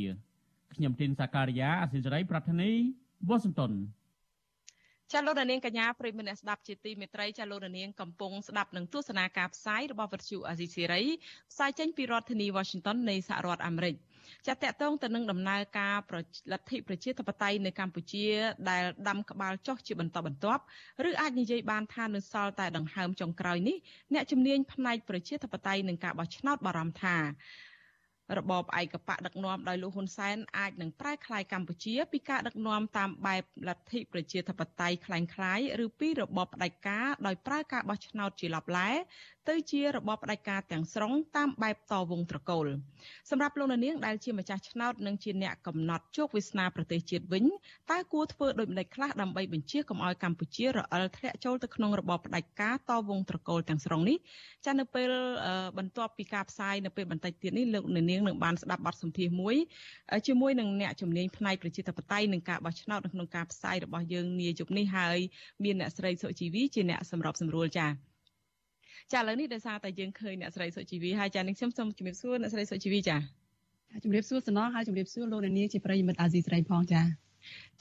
[0.73, 2.71] ខ្ញុំទីនសាការីយ៉ាអសិរ័យប្រធានី
[3.29, 3.73] វ៉ាស៊ីនតោន
[5.13, 11.01] ចាលោកនាងកញ្ញាប្រិយមិត្តអ្នកស្ដាប់ជាទីមេត្រីចាលោកនាងកំពុងស្ដាប់នឹងទស្សនាការផ្សាយរបស់វិទ្យុអាស៊ីសេរី
[11.51, 13.95] ផ្សាយចេញពីរដ្ឋធានី Washington នៃសហរដ្ឋអាមេរិក
[14.46, 15.96] ចាតកតងទៅនឹងដំណើរការ
[16.52, 18.26] លទ្ធិប្រជាធិបតេយ្យនៅកម្ពុជា
[18.70, 20.62] ដែលដាំក្បាលចុះជាបន្តបន្ទាប់
[21.08, 23.76] ឬអាចនិយាយបានថានៅសល់តែដង្ហើមចុងក្រោយនេះ
[24.14, 27.18] អ្នកជំនាញផ្នែកប្រជាធិបតេយ្យនឹងការបោះឆ្នោតបារម្ភថា
[28.38, 38.90] របបឯកបកដឹកនាំដោយលោកហ៊ុនសែនអាចនឹងប្រែក្លាយកម្ពុជាពីការដឹកនាំតាមបែបលទ្ធិប្រជាធិបតេយ្យคล้ายៗឬពីរបបផ្ដាច់ការដោយប្រើការបោះឆ្នោតជាឡបឡែ
[39.49, 42.65] ទៅជារបបផ្ដាច់ការទាំងស្រុងតាមបែបតវងត្រកូល
[43.29, 47.45] សម្រាប់លោកនាងដែលជាម្ចាស់ឆ្នោតនិងជាអ្នកកំណត់ជោគវាសនាប្រទេសជាតិវិញ
[47.91, 54.17] តើគួរធ្វើដូចម្តេចខ្លះដើម្បីបញ្ជាកុំឲ្យកម្ពុជារអិលធ្លាក់ចូលទៅក្នុងរបបផ្ដាច់ការតវងត្រកូលទាំងស្រុងនេះ
[54.65, 55.09] ចានៅពេល
[55.77, 59.55] បន្ទាប់ពីការផ្សាយនៅពេលបន្តិចទៀតនេះលោកនាងនឹងបានស្ដាប់បទសម្ភាសន៍មួយ
[60.27, 65.17] ជាមួយនឹងអ្នកជំនាញផ្នែកប្រជាធិបតេយ្យនិងការបោះឆ្នោតនៅក្នុងការផ្សាយរបស់យើងនាយប់នេះហើយ
[65.63, 68.08] មានអ្នកស្រីសុជីវីជាអ្នកសម្របសម្រួលចា៎
[69.12, 73.16] ចាឥឡូវនេះដោយសារតែយើងឃើញអ្នកស្រីសុជីវីហើយចានេះខ្ញុំសូមជម្រាបសួរអ្នកស្រីសុជីវីចា
[74.02, 77.02] ជម្រាបសួរសំណងហើយជម្រាបសួរលោកនាងជាប្រិយមិត្តអាស៊ីសេរីផងចា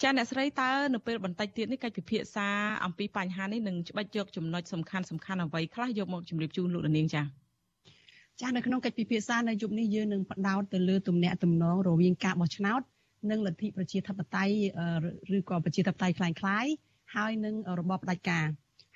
[0.01, 2.47] ចាអ្នកស្រីតើនៅពេលបន្តិចទៀតនេះកិច្ចពិភាក្សា
[2.85, 7.23] អំពីបញ្ហានេះនឹងច្បាច់យកចំណុចសំខាន់សំខាន់អ្វីខ្លះយកមកជម្រាបជូនលោកនាងចា
[8.41, 12.81] ចានៅក្នុងកិច្ចពិភាក្សានៅយប់នេះយើងនឹងផ្ដោតទៅលើទំនាក់ទំនងរវាងការបោះឆ្នោត
[13.31, 14.55] និងលទ្ធិប្រជាធិបតេយ្យ
[15.37, 16.71] ឬក៏ប្រជាធិបតេយ្យคล้ายៗ
[17.15, 18.45] ហើយនឹងរបបផ្ដាច់ការ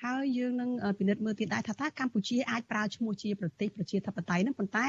[0.04, 4.88] ហើយយើងនឹងពិនិត្យមើលទៀតដែរថាតើកម្ពុជាអាចប្រើឈ្មោះជាប្រទេសប្រជាធិបតេយ្យនឹងប៉ុន្តែ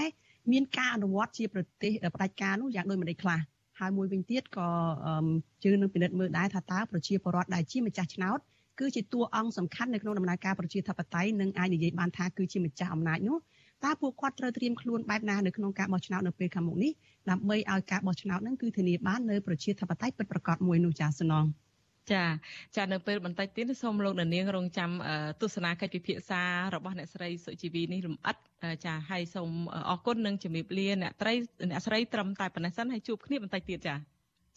[0.51, 3.39] មានការអនុវត្តជាប្រទេសផ្ដាច់ការនោះយ៉ាងដូចម្តេចខ្លះ
[3.79, 4.69] ហើយមួយវិញទៀតក៏
[5.63, 8.39] យើងនឹងពិនិត្យមើលដែរថាតើប្រជាពលរដ្ឋដែលជាម្ចាស់ឆ្នោត
[8.79, 13.37] គឺជាតួអង្គសំខាន់នៅក្នុងដំណើរការប្រជាធិបតេយ្យនិងអាចនិយាយបានថាគឺជាម្ចាស់អំណាចនោះ
[13.83, 16.91] តើពួកគាត់ត្រូវត្រៀមខ្លួនបែបណានៅក្នុងការបោះឆ្នោតនៅពេលខាងមុខនេះ
[17.29, 21.45] ដើម្បីឲ្យការបោះឆ្នោតនឹងគឺធានាបាននៅប្រជាធិបតេយ្យពិតប្រាកដមួយនោះចាសសំណង
[22.11, 22.23] ចា
[22.75, 24.91] ចានៅពេលបន្តិចទៀតសូមលោកនាងរងចាំ
[25.41, 26.41] ទស្សនាកិច្ចពិភាក្សា
[26.75, 28.37] របស់អ្នកស្រីសុជីវីនេះលំអិត
[28.85, 29.49] ចាហើយសូម
[29.89, 31.33] អរគុណនិងជំរាបលាអ្នកត្រី
[31.69, 33.95] អ្នកស្រីត្រឹមតែប៉ុណ្ណេះសិនហើយជួបគ្នាបន្តិចទៀតចា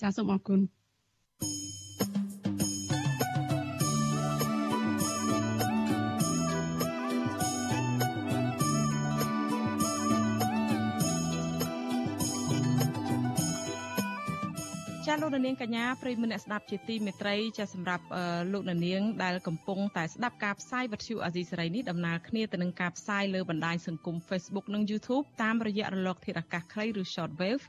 [0.02, 0.60] ចាសូមអរគុណ
[15.22, 18.04] លោកនាងកញ្ញាប្រិយមិត្តអ្នកស្ដាប់ជាទីមេត្រីចាសម្រាប់
[18.52, 27.64] លោកនាងដែលកំពុងតែស្ដាប់ការផ្សាយវិទ្យុអាស៊ីសេរីនេះដំណើរគ្នាទៅនឹងការផ្សាយលើបណ្ដាញសង្គម Facebook និង YouTube តាមរយៈរលកធាតុអាកាសខ្លីឬ Shortwave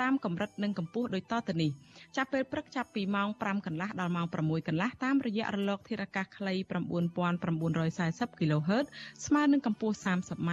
[0.00, 1.70] តាមកម្រិតនិងកម្ពស់ដូចតទៅនេះ
[2.16, 8.86] ចាប់ពេលព្រឹកចាប់ពីម៉ោង5កន្លះដល់ម៉ោង6កន្លះតាមរយៈរលកធាតុអាកាសខ្លី9940 kHz
[9.26, 10.50] ស្មើនឹងកម្ពស់ 30m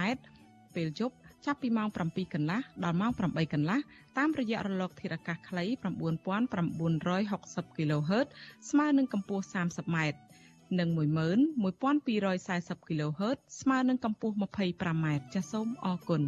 [0.76, 3.20] ពេលយប់ ចាប់ពីម៉ោង7កន្លះដល់ម៉ោង8
[3.52, 3.78] កន្លះ
[4.18, 8.26] តាមរយៈរលកធាតុអាកាសខ្លី9960 kHz
[8.70, 9.96] ស្មើនឹងកម្ពស់ 30m
[10.78, 16.22] និង11240 kHz ស្មើនឹងកម្ពស់ 25m ចាសសូមអរគុណ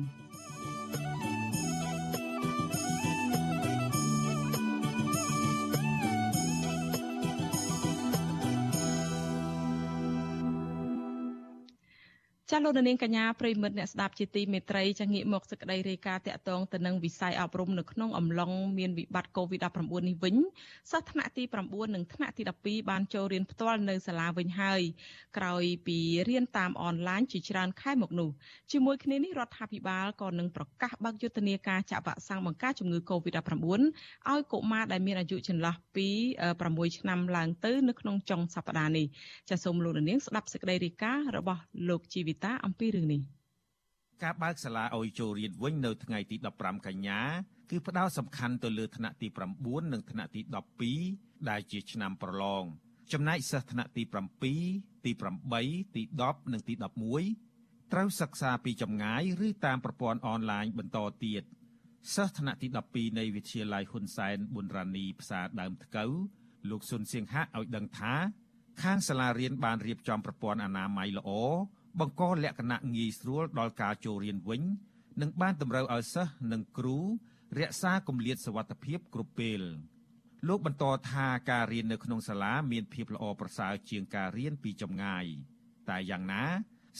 [12.52, 20.36] ចាលោកនាងកញ្ញាប្រិមិត្តអ្នកស្ដាប់ជាទីមេត្រីចាងាកមកសេចក្តីរាយការណ៍តាក់ទងទៅនឹងវិស័យអប់រំនៅក្នុងអំឡុងមានវិបត្តិ COVID-19 នេះវិញ
[20.92, 24.82] សិស្សថ្នាក់ទី9និងថ្នាក់ទី12បានចូលរៀនផ្ទាល់នៅសាលាវិញហើយ
[25.36, 28.30] ក្រោយពីរៀនតាមអនឡាញជាច្រើនខែមកនោះ
[28.72, 33.52] ជាមួយគ្នានេះរដ្ឋាភិបាលក៏នឹងប្រកាសបើកយុទ្ធនាការចាក់វ៉ាក់សាំងបង្ការជំងឺ COVID-19
[34.30, 36.08] ឲ្យកុមារដែលមានអាយុចន្លោះពី
[36.54, 39.06] 6ឆ្នាំឡើងទៅនៅក្នុងចុងសប្តាហ៍នេះ
[39.50, 43.20] ចាសូមលោកនាងស្ដាប់សេចក្តីរាយការណ៍របស់លោកជីវិតាអំពីរឿងនេះ
[44.22, 47.20] ការបើកសាលាឲ្យចូលរៀនវិញនៅថ្ងៃទី15កញ្ញា
[47.70, 49.28] គឺផ្ដោតសំខាន់ទៅលើថ្នាក់ទី
[49.60, 50.40] 9និងថ្នាក់ទី
[50.94, 52.64] 12ដែលជាឆ្នាំប្រឡង
[53.12, 54.54] ចំណែកសិស្សថ្នាក់ទី7ទី
[55.48, 56.74] 8ទី10និងទី
[57.34, 61.42] 11ត្រូវសិក្សាពីចម្ងាយឬតាមប្រព័ន្ធអនឡាញបន្តទៀត
[62.14, 66.12] សិស្សថ្នាក់ទី12នៃវិទ្យាល័យហ៊ុនសែនប៊ុនរ៉ានីផ្សារដើមថ្កូវ
[66.70, 68.14] លោកស៊ុនសៀងហាក់ឲ្យដឹងថា
[68.82, 71.30] ខាងសាលារៀនបានរៀបចំប្រព័ន្ធអនាម័យល្អ
[71.98, 74.62] បង្កលក្ខណៈងាយស្រួលដល់ការចូលរៀនវិញ
[75.20, 76.98] និងបានតម្រូវឲ្យសិស្សនិងគ្រូ
[77.58, 79.60] រក្សាគម្លាតសុវត្ថិភាពគ្រប់ពេល
[80.48, 85.24] លោកបន្តថាការរៀននៅក្នុងសាលាមានភាពល្អប្រសើរជាងការរៀនពីចម្ងាយ
[85.88, 86.44] តែយ៉ាងណា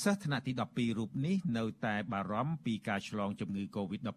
[0.03, 4.09] សិស្សថ្នាក់ទី12រូបនេះនៅតែបារម្ភពីការឆ្លងជំងឺ Covid-19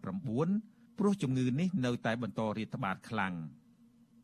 [0.98, 3.34] ព្រោះជំងឺនេះនៅតែបន្តរាតត្បាតខ្លាំង។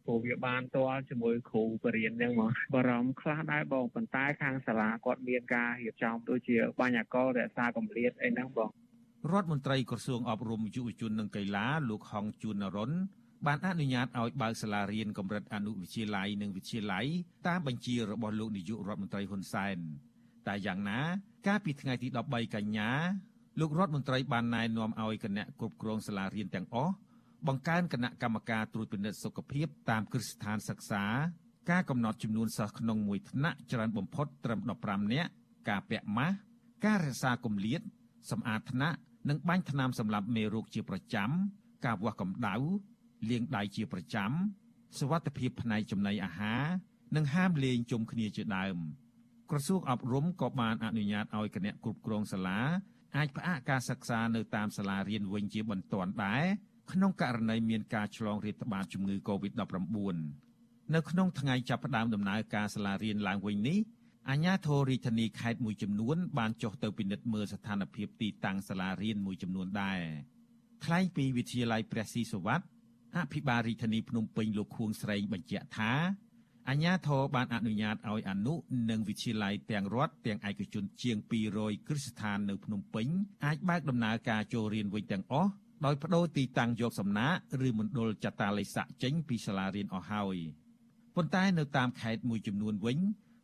[0.06, 8.70] ព្រោះវាបានទាល់ជាមួយគ្រូបរិញ្ញាហ្នឹងមកបារម្ភខ្លះដែរបងប៉ុន្តែខាងសាលាគាត់មានការរៀបចំដូចជាបញ្ញកលរក្សាកម្រិតអីហ្នឹងបង
[9.32, 12.92] រដ្ឋមន្ត្រីក្រសួងអប់រំយុវជននិងកីឡាលោកហងជួននរុន
[13.46, 17.06] បានអនុញ្ញាតឲ្យបើកសាលារៀនកម្រិតអនុវិទ្យាល័យនិងវិទ្យាល័យ
[17.48, 19.76] តាមបញ្ជារបស់លោកនាយករដ្ឋមន្ត្រីហ៊ុនសែន
[20.48, 21.00] តែយ៉ាងណា
[21.46, 22.90] កាលពីថ្ងៃទី13កញ្ញា
[23.60, 26.94] លោករដ្ឋមន្ត្រីបានណែនាំឲ្យគណៈគ្រប់គ្រងសាលារៀនទាំងអស់
[27.48, 31.04] បង្កើនគណៈកម្មការត្រួតពិនិត្យសុខភាពតាមគ្រឹះស្ថានសិក្សា
[31.70, 35.30] ការកំណត់ចំនួនសិស្សក្នុងមួយថ្នាក់ច្រើនបំផុតត្រឹម15នាក់
[35.68, 36.36] ការពាក់ម៉ាស់
[36.84, 37.80] ការរក្សាគម្លាត
[38.30, 38.98] សម្អាតថ្នាក់
[39.28, 41.30] និងបាញ់ថ្នាំសម្លាប់មេរោគជាប្រចាំ
[41.84, 42.54] ការវាស់កម្ដៅ
[43.30, 44.30] លាងដៃជាប្រចាំ
[44.98, 46.64] សវត្ថិភាពផ្នែកចំណីអាហារ
[47.16, 48.76] និងហាមលេងជុំគ្នាជាដើម
[49.50, 52.60] ក្រសួងអប់រំក៏បានអនុញ្ញាតឲ្យគណៈគ្រប់គ្រងសាលា
[53.16, 56.44] អាចផ្អាកការសិក្សានៅតាមសាលារៀនវិញជាបន្ទាន់ដែរ
[56.92, 60.16] ក្នុងករណីមានការឆ្លងរាតត្បាតជំងឺ Covid-19
[60.94, 63.78] នៅក្នុងថ្ងៃចាប់ផ្ដើមដំណើរការសាលារៀនឡើងវិញនេះ
[64.30, 70.00] អាជ្ញាធររាជធានីខេត្តមួយចំនួន បានចុះទៅពិនិត្យមើលស្ថានភាពទីតាំងសាលារៀនមួយចំនួនដែរ
[70.84, 72.66] ថ្លែងពីវិទ្យាល័យព្រះស៊ីសុវត្ថិ
[73.18, 75.92] អភិបាលរាជធានីភ្នំពេញលោកខួងស្រេងបញ្ជាក់ថា
[76.68, 78.54] អាជ្ញាធរបានអនុញ្ញាតឲ្យអនុ
[78.90, 81.16] និងវិទ្យាល័យទាំងរដ្ឋទាំងឯកជនជាង
[81.52, 83.06] 200គ្រឹះស្ថាននៅភ្នំពេញ
[83.44, 85.50] អាចបើកដំណើរការចូលរៀនវិញទាំងអស់
[85.84, 90.36] ដោយបដូរទីតាំងយកសំណាក់ឬមណ្ឌលចតាល័យស័កចេញពីសាលារៀនអស់ហើយ
[91.16, 92.98] ប៉ុន្តែនៅតាមខេត្តមួយចំនួនវិញ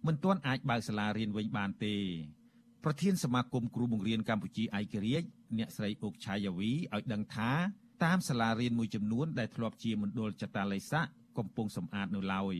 [0.07, 1.97] មិនទាន់អាចបើកសាលារៀនវិញបានទេ
[2.85, 5.27] ប្រធានសមាគមគ្រូបង្រៀនកម្ពុជាឯករាជ្យ
[5.59, 7.51] អ្នកស្រីអុកឆាយាវីឲ្យដឹងថា
[8.05, 11.07] តាមសាលារៀនមួយចំនួនដែលធ្លាប់ជាមណ្ឌលចតាល័យស័ក
[11.39, 12.57] កំពុងសម្អាតនៅឡើយ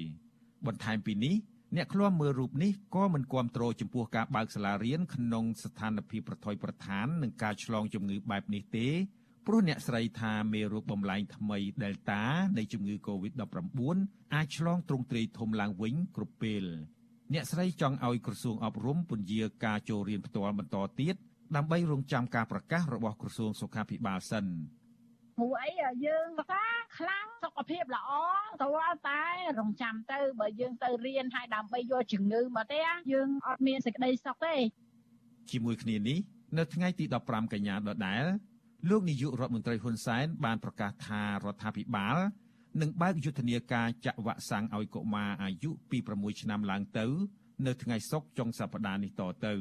[0.67, 1.37] បន្ថែមពីនេះ
[1.77, 8.89] អ្នកឃ្លាំមើលរូបនេះក៏មិនគាំទ្រចំពោះការបើកសាលារៀនក្នុងស្ថានភាពប្រថុយប្រឋាននឹងការឆ្លងជំងឺបែបនេះទេ
[9.47, 12.23] ព្រោះអ្នកស្រីថាមេរោគបំលែងថ្មី Delta
[12.59, 13.81] នៃជំងឺ Covid-19
[14.35, 16.65] អាចឆ្លងទ្រង់ទ្រាយធំឡើងវិញគ្រប់ពេល
[17.33, 21.15] អ្នកស្រីចង់ឲ្យក្រសួងអប់រំពន្យាការចូលរៀនផ្ទាល់បន្តទៀត
[21.57, 24.47] ដើម្បីរងចាំការប្រកាសរបស់ក្រសួងសុខាភិបាលសិន
[25.37, 25.71] ព្រោះអី
[26.07, 26.65] យើងថា
[26.97, 28.11] ខ្លាំងសុខភាពល្អ
[28.63, 29.23] តើតែ
[29.59, 32.81] រងចាំទៅបើយើងទៅរៀនហើយដើម្បីយកជំងឺមកទេ
[33.13, 34.55] យើងអត់មានសេចក្តីសុខទេ
[35.51, 36.19] ជាមួយគ្នានេះ
[36.59, 38.25] នៅថ្ងៃទី15កញ្ញាដដែល
[38.89, 42.17] លោកនាយករដ្ឋមន្ត្រីហ៊ុនសែនបានប្រកាសថារដ្ឋាភិបាល
[42.81, 47.07] នឹងបើកយុទ្ធនាការចាក់វ៉ាក់សាំងឲ្យកុមារអាយុពី6ឆ្នាំឡើងទៅ
[47.67, 49.55] នៅថ្ងៃសុក្រចុងសប្តាហ៍នេះតទៅ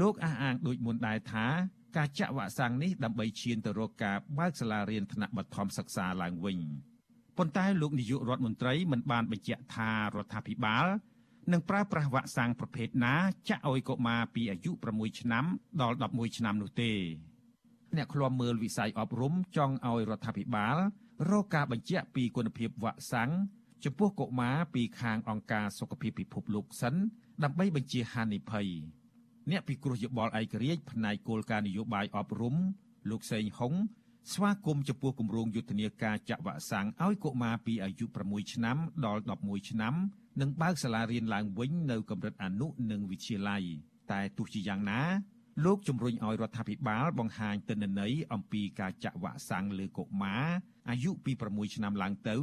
[0.00, 1.46] លោកអះអាងដូចមុនដែរថា
[1.96, 6.58] ការចាក់វ៉ាក់សាំងនេះដើម្បីឈានទៅរកការបើកសាលារៀនថ្នាក់បឋមសិក្សាឡើងវិញ
[7.38, 10.86] ប៉ុន្តែលោកនាយករដ្ឋមន្ត្រីមិនបានបញ្ជាក់ថារដ្ឋាភិបាល
[11.52, 13.14] នឹងប្រើប្រាស់វ៉ាក់សាំងប្រភេទណា
[13.48, 15.44] ចាក់ឲ្យកុមារពីអាយុ6ឆ្នាំ
[15.82, 16.92] ដល់11ឆ្នាំនោះទេ
[17.96, 20.76] អ្នកឃ្លាំមើលវិស័យអប់រំចង់ឲ្យរដ្ឋាភិបាល
[21.30, 23.30] រកការបញ្ជាក់ពីគុណភាពវ៉ាក់សាំង
[23.84, 26.94] ចំពោះកុមារពីខាងអង្គការសុខភាពពិភពលោកសិន
[27.44, 28.68] ដើម្បីបញ្ជាហានិភ័យ
[29.50, 32.56] អ្នកពិគ្រោះយោបល់ឯករាជ្យផ្នែកគោលការណ៍នយោបាយអប់រំ
[33.10, 33.72] លោកសេងហុង
[34.32, 39.94] ស្វាគមន៍ចំពោះគម្រោងយុទ្ធនាការចាក់វ៉ាក់សាំងឲ្យកុមារពីអាយុ6ឆ្នាំដល់11ឆ្នាំ
[40.40, 43.62] និងបើកសាលារៀនឡើងវិញនៅកម្រិតអនុនិងវិទ្យាល័យ
[44.10, 45.00] តែទោះជាយ៉ាងណា
[45.64, 50.46] លោកជំរុញឲ្យរដ្ឋាភិបាលបង្ហាញទិន្នន័យអំពីការចាក់វ៉ាក់សាំងលើកុមារ
[50.90, 52.36] អាយុពី6ឆ្នាំឡើងទៅ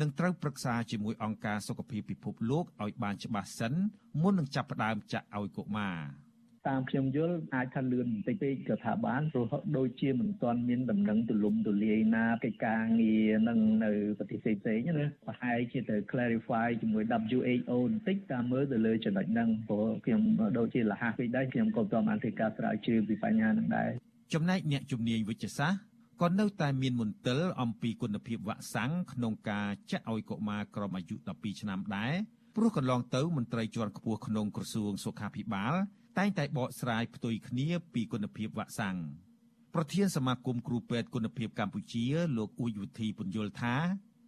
[0.00, 3.74] នឹងត្រូវប្រឹក្សាជាមួយអង្គការសុខភាពពិភពលោកឲ្យបានច្បាស់សិន
[4.22, 5.96] មុននឹងចាប់ផ្ដើមចាក់ឲ្យកុមារ។
[6.68, 20.22] តាមខ្ញុំយល់អាចថាលឿនបន្តិចពេកក៏ថាបានព្រោះដូចជាមិនទាន់មានដំណឹងទូលំទូលាយណាកិច្ចការងារនឹងនៅប្រទេសផ្សេងៗណាប្រហែលជាទៅ clarify ជាមួយ WHO បន្តិចតាមមើលទៅលើចំណុចហ្នឹងព្រោះខ្ញុំ
[20.58, 23.90] ដូចជាលះពេកដែរខ្ញុំក៏មិនបានធ្វើការស្រាវជ្រាវពីបញ្ហាហ្នឹងដែរ
[24.34, 25.80] ចំណែកអ្នកជំនាញវិទ្យាសាស្ត្រ
[26.22, 32.12] ក៏នៅតែមានមន្ទិលអំពីគុណភាពវ៉ាក់សាំងក្នុងការចាក់ឲ្យកុមារក្រោមអាយុ12ឆ្នាំដែរ
[32.56, 35.74] ព្រោះកន្លងទៅមន្ត្រីជាន់ខ្ពស់ក្នុងក្រសួងសុខាភិបាល
[36.18, 38.96] តែងតែបកស្រាយផ្ទុយគ្នាពីគុណភាពវ៉ាក់សាំង
[39.74, 42.04] ប្រធានសមាគមគ្រូពេទ្យគុណភាពកម្ពុជា
[42.36, 43.74] លោកអ៊ូចវុធីពន្យល់ថា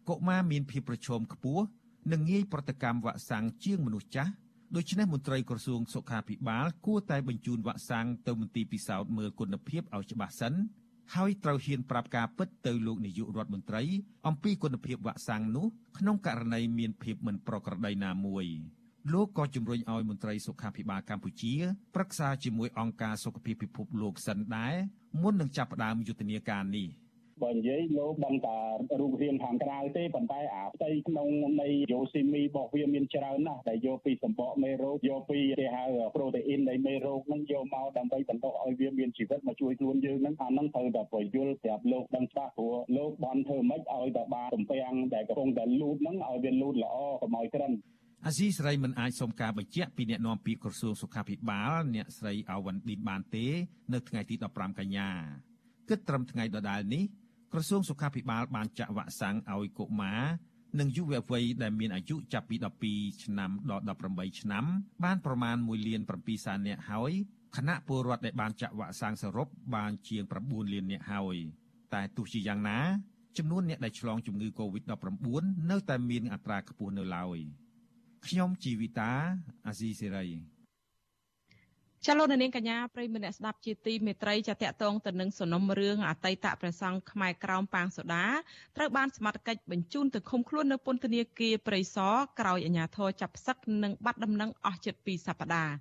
[0.08, 1.64] កុមារមានភាពប្រឈមខ្ពស់
[2.12, 4.32] និងងាយប្រតិកម្មវ៉ាក់សាំងជាងមនុស្សចាស់
[4.76, 10.54] ដូច្នេះមន្ត្រីក្រសួងសុខាភិបាលគួរតែបញ្ជូនវ៉ាក់សាំងទៅមន្ទីរពិសោធន៍មើលគុណភាពឲ្យច្បាស់សិន
[11.14, 13.82] ហើយត្រូវហ៊ានប្រាប់ការពិតទៅលោកនាយករដ្ឋមន្ត្រី
[14.26, 15.66] អំពីគុណភាពវ៉ាក់សាំងនោះ
[15.98, 18.46] ក្នុងករណីមានភាពមិនប្រក្រតីណាមួយ។
[19.12, 21.52] លោកក៏ជំរុញឲ្យមន្ត្រីសុខាភិបាលកម្ពុជា
[21.94, 24.74] ប្រឹក្សាជាមួយអង្គការសុខភាពពិភពលោកសិនដែរ
[25.22, 26.88] មុននឹងចាប់ផ្ដើមយុទ្ធនាការនេះ
[27.44, 28.58] បើនិយាយលោកបានតា
[29.00, 31.28] រូបរាងខាងក្រៅទេប៉ុន្តែអាផ្ទៃក្នុង
[31.62, 35.84] នៃយោស៊ីមីរបស់វាមានច្រើនណាស់ដែលយកពីសម្បកមេរោគយកពីគេហៅ
[36.16, 47.72] ប្រូតេអ៊ីននៃមេរោគហ្នឹងយកមកដើម្បីបន្តឲ្យវាមានជីវិតមកជួយខ្លួនយើងហ្នឹងអាហ្នឹងត្រូវតែពយល់ប្រាប់លោកដឹងច្បាស់ព្រោះលោកបានធ្វើម៉េចឲ្យតែបានទំពាំងដែលកំពុងតែលូតហ្នឹងឲ្យវាលូតល្អកុំឲ្យក្រិន
[48.24, 53.46] អាស៊ីសេរីមិនអាចសុំការបញ្ជាក់ពីអ្នកនាំពាក្យក្រសួងសុខាភិបាល អ្នកស្រីអាវ៉ាន់ឌីនបានទេ
[53.92, 55.08] នៅថ្ងៃទី15កញ្ញា
[55.88, 57.04] គិតត្រឹមថ្ងៃដដែលនេះ
[57.52, 60.22] ក្រសួងសុខាភិបាលបានចាក់វ៉ាក់សាំងឲ្យកុមារ
[60.80, 62.56] និងយុវវ័យដែលមានអាយុចាប់ពី
[62.90, 64.64] 12ឆ្នាំដល់18ឆ្នាំ
[65.04, 67.12] បានប្រមាណ1លាន7សែននាក់ហើយ
[67.56, 71.36] ខណៈពលរដ្ឋដែលបានចាក់វ៉ាក់សាំងសរុបបានជាង9លាននាក់ហើយ
[71.94, 72.78] តែទោះជាយ៉ាងណា
[73.38, 77.38] ចំនួនអ្នកដែលឆ្លងជំងឺ Covid-19 នៅតែមានអត្រាខ្ពស់នៅឡើយ
[78.26, 79.12] ខ្ញុំជីវិតា
[79.66, 80.26] អាស៊ីសេរី
[82.06, 88.26] ចលនានាងកញ្ញាប្រិយមិត្តអ្នកស្ដាប់ជាទីមេត្រីចាតតងទៅនឹងសំណុំរឿងអតីតព្រះសង្ឃខ្មែរក្រោមប៉ាងសូដា
[88.76, 95.74] ត្រូវបានសមត្ថកិច្ចបញ្ជូនទៅឃុំខ្លួននៅពន្ធនាគារព្រៃសរក្រោយអាជ្ញាធរចាប់ផ្សឹកនិងបាត់ដំណឹងអស់ជិត2សប្តាហ៍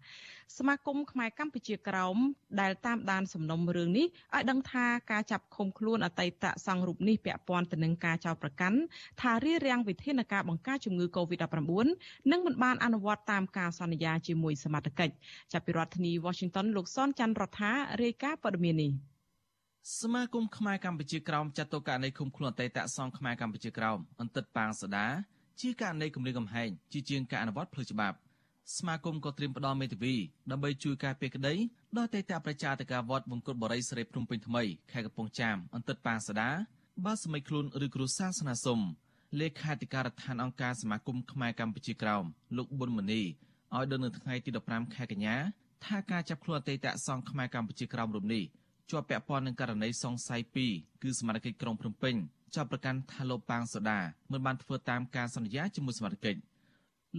[0.58, 2.18] សមាគមខ្មែរកម្ពុជាក្រោម
[2.62, 8.78] ដែលតាមដានសំណុំរឿងនេះឲ្យដឹងថាការចាប់ឃុំខ្លួនអតីតសង្ឃរូបនេះពាក់ព័ន្ធទៅនឹងការចោទប្រកាន់
[9.22, 11.88] ថារៀបរៀងវិធានការបង្ការជំងឺ Covid-19
[12.32, 15.14] និងមិនបានអនុវត្តតាមការសន្យាជាមួយសមត្ថកិច្ច
[15.54, 18.92] ចាប់ពីរដ្ឋធានី Washington លោកសនច័ន្ទរដ្ឋារាយការណ៍ព័ត៌មាននេះ
[20.00, 25.08] សមាគមខ្មែរកម្ពុជាក្រោមចាត់ទុកករណីឃុំខ្លួនអតីតសង្ឃខ្មែរកម្ពុជាក្រោមអន្តិតប៉ាងសដា
[25.62, 28.18] ជាករណីគម្រាមកំហែងជាជាងការអនុវត្តផ្លូវច្បាប់
[28.73, 30.15] សមាគមក៏ត្រៀមផ្ដល់មេធាវី
[30.51, 31.54] ដើម្បីជួយការពារក្តី
[31.97, 36.49] ដល់តេតប្រជាតកាវត្តវង្គតបរិយស្រីភ្នំពេញថ្មីខេត្តកំពង់ចាមអន្តិតប៉ាងសដា
[37.06, 38.80] បើសម័យខ្លួនឬគ្រូសាសនាសុំ
[39.39, 42.23] លេខាធិការដ្ឋានអង្គការសមាគមខ្មែរកម្ពុជាក្រោម
[42.58, 45.36] លោកប៊ុនមនីឲ្យដឹងនៅថ្ងៃទី15ខែកញ្ញា
[45.86, 48.43] ថាការចាប់ខ្លួនអតីតសង្ឃខ្មែរកម្ពុជាក្រោមរូបនេះ
[48.89, 52.15] ជាប់ពាក់ព័ន្ធនឹងករណីសង្ស័យ2គឺសមាជិកក្រុងភ្នំពេញ
[52.56, 53.99] ចាប់ប្រកាន់ថាលោកប៉ាងសូដា
[54.32, 56.36] មិនបានធ្វើតាមការសន្យាជាមួយសមាជិក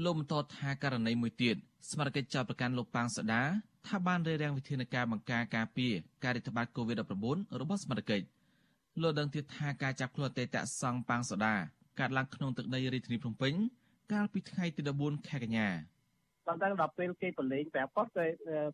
[0.05, 1.57] លោកបន្តថាករណីមួយទៀត
[1.91, 3.43] សមាជិកចាប់ប្រកាន់លោកប៉ាងសូដា
[3.87, 5.93] ថាបានរារាំងវិធានការបង្ការការពារ
[6.25, 8.23] ការរាតត្បាត COVID-19 របស់សមាជិក
[9.03, 11.55] លោកដឹងទៀតថាការចាប់ខ្លួនអតីតសង្ឃប៉ាងសូដា
[11.99, 13.55] កើតឡើងក្នុងទឹកដីរាជធានីភ្នំពេញ
[14.13, 15.69] កាលពីថ្ងៃទី14ខែកញ្ញា
[16.49, 18.27] ដល់ទៅដល់ពេលគេប្រឡែងប្រាប់គាត់គេ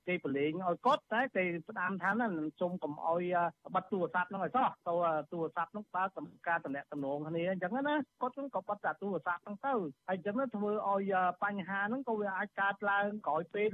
[0.08, 3.34] គេប្រឡែងឲ្យគាត់តែគេផ្ដាំថានឹងសុំកុំឲ្យ
[3.74, 4.94] បិទទូរស័ព្ទហ្នឹងឲ្យសោះទៅ
[5.32, 9.72] ទូរស័ព្ទហ្នឹងបើសំការតំណែងតំណងគ្នាអញ្ចឹងណាគាត់ហ្នឹងក៏បិទតែទូរស័ព្ទហ្នឹងទៅ
[10.08, 13.72] ហើយអញ្ចឹងធ្វើឲ្យបញ្ហាហ្នឹងក៏វាអាចកើតឡើងក្រោយពេល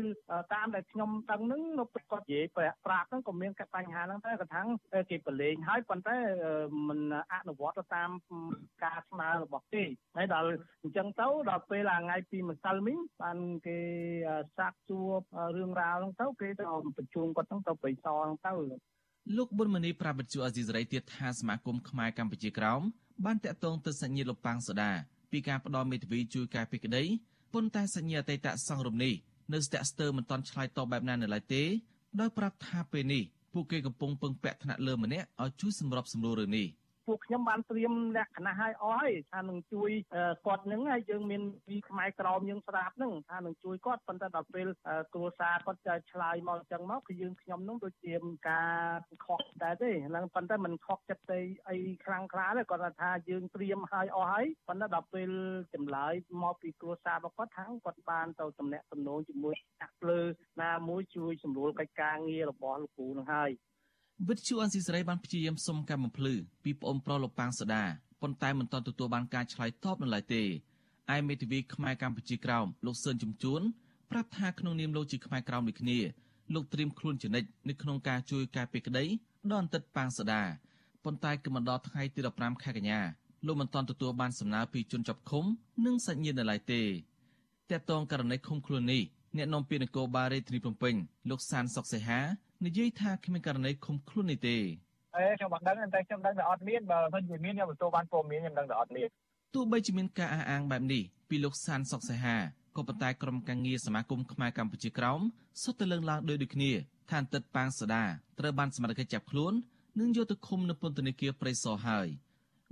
[0.55, 4.61] តាមដែលខ្ញុំដឹងហ្នឹងនៅពេលគាត់និយាយប្រាប់ហ្នឹងក៏មានបញ្ហាហ្នឹងតែកថា
[5.11, 6.17] គេប្រឡែងហើយប៉ុន្តែ
[6.89, 7.01] មិន
[7.33, 8.11] អនុវត្តតាម
[8.85, 9.85] ការស្នើរបស់គេ
[10.17, 10.47] ហើយដល់
[10.85, 13.79] អញ្ចឹងទៅដល់ពេលថ្ងៃពីម្សិលមិញបានគេ
[14.59, 15.11] សាកសួរ
[15.57, 16.65] រឿងរ៉ាវហ្នឹងទៅគេទៅ
[16.97, 18.53] បញ្ជូនគាត់ហ្នឹងទៅបិសហ្នឹងទៅ
[19.37, 22.81] លោកប៊ុនមនីប្រាប់វិទ្យុអាស៊ីសេរីទៀតថាសមាគមខ្មែរកម្ពុជាក្រោម
[23.25, 24.91] បានតាក់ទងទៅសញ្ញាលោកប៉ាងសូដា
[25.33, 27.05] ពីការផ្ដល់មេធាវីជួយការពីក្តី
[27.53, 29.15] ប៉ុន្តែសញ្ញាអតីតសង្ឃរំនេះ
[29.53, 31.63] នៅស្ទាក់ស្ទើរមិនទាន់ឆ្លើយតបបែបណានៅឡើយទេ
[32.21, 33.23] ដោយប្រាប់ថាពេលនេះ
[33.53, 36.67] ពួកគេកំពុងពឹងពាក់ថ្នាក់លើម្នាក់ឲ្យជួយសម្របសម្រួលរឿងនេះ
[37.09, 39.91] ពួកខ្ញុំបានត្រៀមលក្ខណៈឲ្យអស់ហើយថានឹងជួយ
[40.47, 44.69] គាត់នឹងហើយយើងមានពីខ្មែរក្រមយើងស្ដាប់នឹងថានឹងជួយគាត់ប៉ុន្តែដល់ពេល
[45.15, 48.15] គ្រួសារគាត់ចែកឆ្លើយមកអញ្ចឹងមកគឺយើងខ្ញុំនឹងដូចជា
[48.49, 48.79] ការ
[49.27, 55.31] ខកដែរទេហ្នឹងប៉ុន្តែមិនខកចិត្តទេអីខ្លាំងខ្លាទេគាត់ថាយើងត្រៀមឲ្យអស់ហើយប៉ុន្តែដល់ពេល
[55.75, 60.21] ចម្លើយមកពីគ្រួសាររបស់គាត់ថាគាត់បានទៅតំណាក់តំណងជាមួយអ្នកលើ
[60.63, 63.51] ណាមួយជួយសម្រួលកិច្ចការងាររបស់លោកគ្រូនឹងហើយ
[64.27, 67.85] វិទ្យុអនស៊ីសេរីបានព្យាយាមសុំការបំភ្លឺពីប្អូនប្រុសលោកប៉ាងសូដា
[68.23, 70.43] ប៉ុន្តែមិនទាន់ទទួលបានការឆ្លើយតបនៅឡើយទេ
[71.15, 73.63] ឯមេធាវីខ្មែរកម្ពុជាក្រោមលោកសឿនជំជួន
[74.11, 75.99] ប្រាប់ថាក្នុងនាមលោកជាខ្មែរក្រោមដូចគ្នា
[76.55, 79.05] លោកត្រៀមខ្លួនជានិច្ចនៅក្នុងការជួយការពារក្តី
[79.51, 80.43] ដល់អន្តិតប៉ាងសូដា
[81.05, 83.01] ប៉ុន្តែគឺមកដល់ថ្ងៃទី15ខែកញ្ញា
[83.47, 85.45] លោកមិនទាន់ទទួលបានសំណើពីជនជាប់ឃុំ
[85.85, 86.83] និងសាច់ញាតិនៅឡើយទេ
[87.71, 89.03] តកតងករណីឃុំខ្លួននេះ
[89.37, 90.95] អ្នកនាំពាក្យនគរបាលរាជធានីភ្នំពេញ
[91.31, 92.21] លោកសានសុកសេហា
[92.65, 94.57] និយាយថាគ្មានករណីឃុំខ្លួននេះទេ
[95.17, 99.09] អេខ្ញុំអត់ដឹងតែខ្ញុំដឹងតែអត់មានបើមិនជាមានខ្ញុំទទួលបានព័ត៌មានខ្ញុំដឹងតែអត់មាន
[99.55, 102.37] ទោះបីជាមានការអះអាងបែបនេះពីលោកសានសុកសេហា
[102.77, 105.21] ក៏ប៉ុន្តែក្រុមការងារសមាគមខ្មែរកម្ពុជាក្រោម
[105.63, 106.71] សុទ្ធតែលើកឡើងដោយដូចគ្នា
[107.09, 108.05] ថាអន្តិតប៉ាងសដា
[108.39, 109.53] ត្រូវបានសមត្ថកិច្ចចាប់ខ្លួន
[110.01, 112.09] និងយកទៅឃុំនៅពន្ធនាគារព្រៃសរហើយ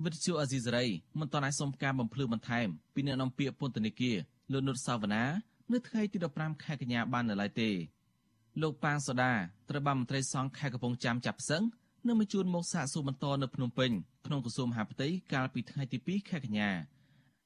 [0.04, 0.86] វិទ្យុអាស៊ីសេរី
[1.18, 4.16] មិនទាន់អាចសុំការបំភ្លឺបន្ថែមពីអ្នកនាំពាក្យពន្ធនាគារ
[4.52, 5.24] លោកនុតសាវណ្ណា
[5.72, 7.70] នៅថ្ងៃទី15ខែកញ្ញាបាននៅឡើយទេ
[8.62, 9.32] លោកប៉ាងសូដា
[9.70, 11.62] ត្រូវបានមន្ត្រីសង្ឃខេត្តកំពង់ចាមចាប់ផ្សឹង
[12.06, 13.90] និងបញ្ជូនមកសាកសួរបន្តនៅភ្នំពេញ
[14.26, 16.70] ក្នុងក្រសួងមហាផ្ទៃកាលពីថ្ងៃទី2ខែកញ្ញា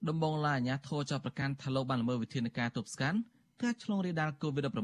[0.08, 3.18] ដំបងឡាអាញាធរចោទប្រកាន់ថាលោកបានល្មើសវិធានការទប់ស្កាត់
[3.62, 4.76] ការឆ្លងរាលដាល COVID-19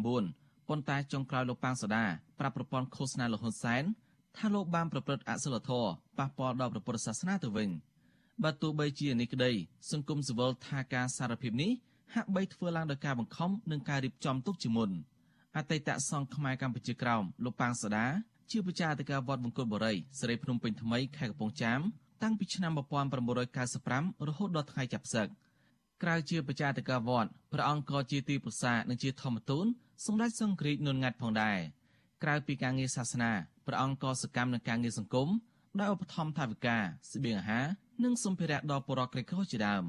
[0.69, 2.05] ប៉ុន្តែចុងក្រោយលោកប៉ាងសូដា
[2.39, 3.85] ប្រាប់ប្រព័ន្ធឃោសនាលោកហ៊ុនសែន
[4.37, 7.69] ថាលោកបានប្រព្រឹត្តអសិលធម៌ប៉ះពាល់ដល់ព្រះពុទ្ធសាសនាទៅវិញ
[8.43, 9.53] បើទោះបីជានេះក្តី
[9.91, 11.71] សង្គមស៊ីវិលថាការសារភាពនេះ
[12.15, 14.91] ហាក់បីធ្វើឡើងដោយការបង្ខំនិងការរៀបចំទុកជាមុន។
[15.57, 18.07] អតីតសង្ឃខ្មែរកម្ពុជាក្រោមលោកប៉ាងសដា
[18.51, 21.81] ជាប្រជាអធិការវត្តបង្គោលបុរីសេរីភ្នំពេញថ្មីខេត្តកំពង់ចាម
[22.23, 22.73] តាំងពីឆ្នាំ
[23.49, 25.29] 1995រហូតដល់ថ្ងៃចាប់ផ្សឹក
[26.03, 29.67] ក្រៅជាប្រជាអធិការវត្តព្រះអង្គក៏ជាទីប្រសានិងជាធម្មទូន
[30.07, 31.59] សម្ដេចសង្ឃរាជនុនងាត់ផងដែរ
[32.23, 33.33] ក្រៅពីការងារសាសនា
[33.67, 35.29] ព្រះអង្គក៏សកម្មនឹងការងារសង្គម
[35.79, 36.79] ដែលឧបត្ថម្ភថវិកា
[37.13, 37.67] ស្បៀងអាហារ
[38.05, 39.85] និងសម្ភារៈដល់ពលរដ្ឋក្រីក្រជាដើម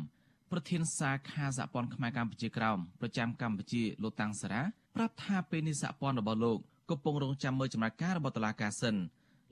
[0.52, 4.64] ប្រធានសាខាសហព័ន្ធខ្មែរកម្ពុជាក្រោមប្រចាំកម្ពុជាលោកតាំងសារ៉ា
[4.98, 6.58] ប្រាប់ថាពេលនេះសហព័ន្ធរបស់លោក
[6.90, 8.96] កំពុងរងចាំមើលចំណាត់ការរបស់តុលាការសិន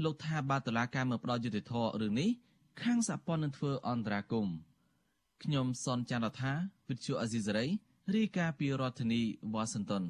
[0.04, 2.30] លោកថាបើតុលាការមើលផ្ដោតយុត្តិធម៌រឿងនេះ
[2.82, 4.56] ខាងសហព័ន្ធនឹងធ្វើអន្តរាគមន៍
[5.43, 6.54] ខ្ញុំសនចាន់រដ្ឋា
[6.88, 7.66] វិទ្យុអេស៊ីសរ៉ៃ
[8.16, 9.22] រាយការណ៍ពីរដ្ឋធានី
[9.54, 10.04] វ៉ាស៊ីនតោន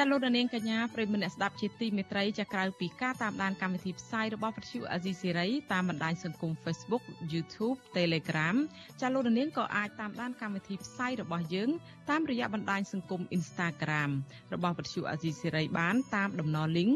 [0.00, 8.56] ចាលោកនាងកញ្ញាប្រិយមិត្តអ្នកស្ដាប់ជាទីមេត្រីចាក្រៅពីការតាមដានកម្មវិធីផ្សាយរបស់វិទ្យុអាស៊ីសេរីតាមបណ្ដាញសង្គម Facebook YouTube Telegram
[9.00, 11.70] ចាលោកនាងក៏អាចតាមដានកម្មវិធីផ្សាយរបស់យើង
[12.10, 14.10] តាមរយៈបណ្ដាញសង្គម Instagram
[14.54, 16.94] របស់វិទ្យុអាស៊ីសេរីបានតាមតំណ link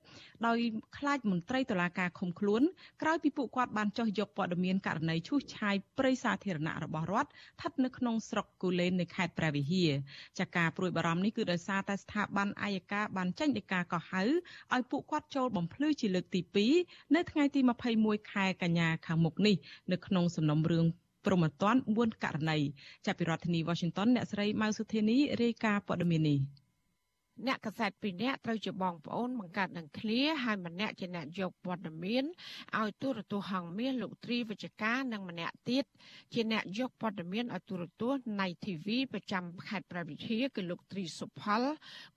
[0.47, 0.59] ដោយ
[0.99, 2.63] ខ្លាចមន្ត្រីតុលាការឃុំខ្លួន
[3.03, 9.91] ក្រោយពីពួកគាត់បានចោះយកព័ត៌មានករណីឈូសឆាយព្រៃសាធារណៈរបស់រដ្ឋស្ថិតនៅក្នុងស្រុកគូលែននៃខេត្តព្រះវិហារ
[10.39, 14.23] ចាការព្រួយបារម្ភនេះគឺដោយសារតែស្ថាប័នអាយកាបានចេញដីកាកោះហៅ
[14.75, 16.41] ឲ្យពួកគាត់ចូលបំភ្លឺជាលើកទី
[16.79, 17.61] 2នៅថ្ងៃទី
[17.97, 19.57] 21ខែកញ្ញាខាងមុខនេះ
[19.93, 20.87] នៅក្នុងសំណុំរឿង
[21.27, 22.59] ព្រមត្តន4ករណី
[23.07, 26.41] ចាប់ពីរដ្ឋធានី Washington អ្នកស្រីម៉ៅសុធានីរាយការណ៍ព័ត៌មាននេះ
[27.47, 32.25] អ្នកកសែតពីរនាក់ត្រូវជាបងប្អូនបង្កើតនឹងឃ្លាហើយម្នាក់ជាអ្នកយកព័ត៌មាន
[32.79, 35.85] ឲ្យទូរទស្សន៍ហងមាសលោកត្រីវិជ្ជការនិងម្នាក់ទៀត
[36.33, 41.63] ជាអ្នកយកព័ត៌មានឲ្យទូរទស្សន៍នៃ TV ប្រចាំខេត្តប្រវត្តិហាគឺលោកត្រីសុផល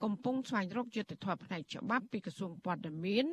[0.04, 3.26] កំពុងស្វែងរកយុត្តិធម៌ផ្នែកច្បាប់ពីក្រសួងព័ត៌មាន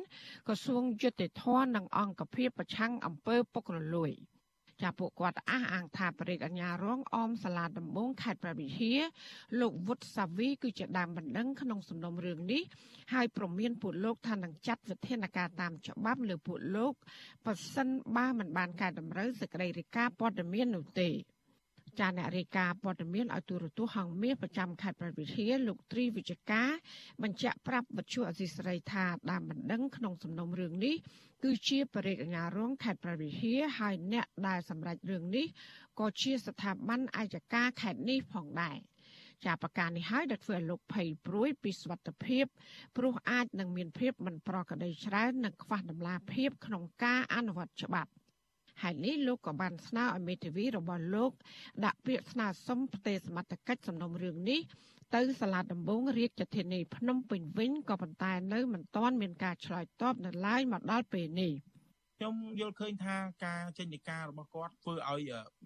[0.47, 4.13] ក្រសួងយុត្តិធម៌និងអង្គភាពប្រឆាំងអំពើពុករលួយ។
[4.81, 8.99] ចាពួកគាត់អះអាងថាប្រេកអញ្ញារងអមសាលាដំបងខេត្តព្រះវិហារ
[9.59, 12.63] លោកវុតសាវីគឺជាដើមបណ្ដឹងក្នុងសំណុំរឿងនេះ
[13.13, 16.93] ហើយប្រមានពួកលោកថានឹងចាត់វិធានការតាមច្បាប់លើពួកលោក
[17.45, 21.09] ប៉ះសិនបើមិនបានកែតម្រូវសេចក្តីរាយការណ៍ព័ត៌មាននោះទេ
[21.99, 26.69] ចាអ្នករាយការណ៍ព័ត៌មានឲ្យទូរទស្សន៍ហងមាសប្រចាំខេត្តព្រះវិហារលោកត្រីវិជ្ជការ
[27.23, 30.95] បញ្ជាក់ប្រាប់វិទ្យុអសីស្រីថាដើមបណ្ដឹងក្នុងសំណុំរឿងនេះ
[31.43, 35.45] គឺជាបរិយាអាញារងខេត្តព្រះវិហារហើយអ្នកដែលសម្រេចរឿងនេះ
[35.99, 38.77] ក៏ជាស្ថាប័នអាយកាខេត្តនេះផងដែរ
[39.45, 42.45] ជាប្រការនេះហើយដែលធ្វើឲ្យលោកភ័យព្រួយពីសុខភាព
[42.97, 48.11] ព្រោះអាចនឹងមានភាពមិនប្រក្រតីច្រើននិងខ្វះដំណាភាពក្នុងការអនុវត្តច្បាប់
[48.81, 51.31] ហើយនេះលោកក៏បានស្នើឲ្យមេធាវីរបស់លោក
[51.85, 54.59] ដាក់ពាក្យស្នើសុំផ្ទេរសមត្ថកិច្ចសំណុំរឿងនេះ
[55.15, 61.53] ទៅសាលាដំបងរាជធានីភ្នំពេញវិញក៏ប៉ុន្តែនៅមិនទាន់មានការឆ្លើយតបនៅឡើយមកដល់ពេលនេះ។
[62.19, 63.15] ខ្ញុំយល់ឃើញថា
[63.45, 65.21] ការចេញនីការរបស់គាត់ធ្វើឲ្យ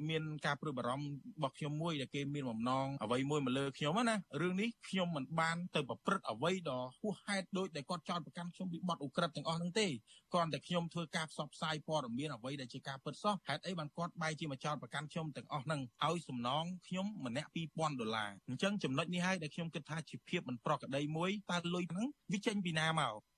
[0.09, 9.87] មានការព្រួយបារម្ភរបស់ខ្ញុំមួយដែលគេមានបំណងអ្វីមួយមកលើខ្ញុំណារឿងនេះខ្ញុំមិនបានទៅប្រព្រឹត្តអ្វីដ៏ហួសហេតុដោយដែលគាត់ចោទប្រកាន់ខ្ញុំពីបទឧក្រិដ្ឋទាំងអស់ហ្នឹងទេ
[10.33, 23.30] គ្រាន់តែខ្ញុំធ្វើការផ្សព្វផ្សាយព័ត៌មានអ្វីដែលជាការពិតសោះហេតុអីបានគាត់បែរជាមកចោទប្រកាន់ខ្ញុំទាំងអស់ហ្នឹងឲ្យសំណងខ្ញុំម្នាក់2000ដុល្លារអញ្ចឹងចំណុចនេះហើយដែលខ្ញុំគិតថាជាភាពមិនប្រក្រតីមួយតើលុយហ្នឹងវាចេញពីណាមក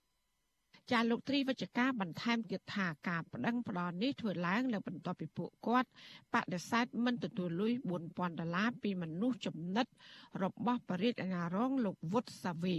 [0.91, 5.89] ចាលោកត្រីវិជ្ជការបន្ថែមទៀតថាការប្តឹងផ្តល់នេះធ្វើឡើងលើបន្ទាប់ពីពួកគាត់
[6.33, 7.73] បដិសេធមិនទទួលលុយ
[8.07, 9.87] 4000ដុល្លារពីមនុស្សចំណិត
[10.43, 12.77] របស់បរិយាអាញារងលោកវុតសាវី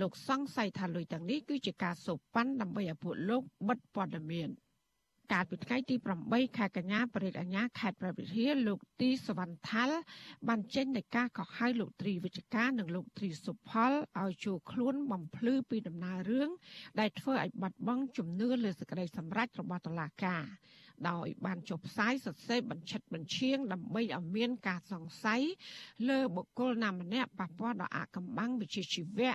[0.00, 4.50] លោកសង្ស័យថាលុយទាំងនេះគឺជាការសូកប៉ាន់ដើម្បីឲ្យពួកលោកបិទព័ត៌មាន។
[5.32, 5.94] កាលពីថ្ងៃទី
[6.26, 9.98] 8ខែកញ្ញាបរិយាអាញាខេត្តព្រះវិហារលោកទីសវណ្ណថាល់
[10.48, 16.50] បានចេញនៃការកោះហៅលោកត្រីវិជ្ជការនិងលោកត្រីសុផលឲ្យចូលខ្លួនបំភ្លឺពីដំណើររឿង
[17.00, 20.44] ដែលធ្វើឲ្យបាត់បង់ជំនឿលើសេចក្តីសម្រេចរបស់តុលាការ
[21.10, 25.42] ដោយបានចុះផ្សាយសរសេរបញ្ឆិតបញ្ឈៀងដើម្បីឲ្យមានការសង្ស័យ
[26.08, 29.34] លើបុគ្គលណាម្នាក់ប៉ះពាល់ដល់អកម្បាំងវិជ្ជាជីវៈ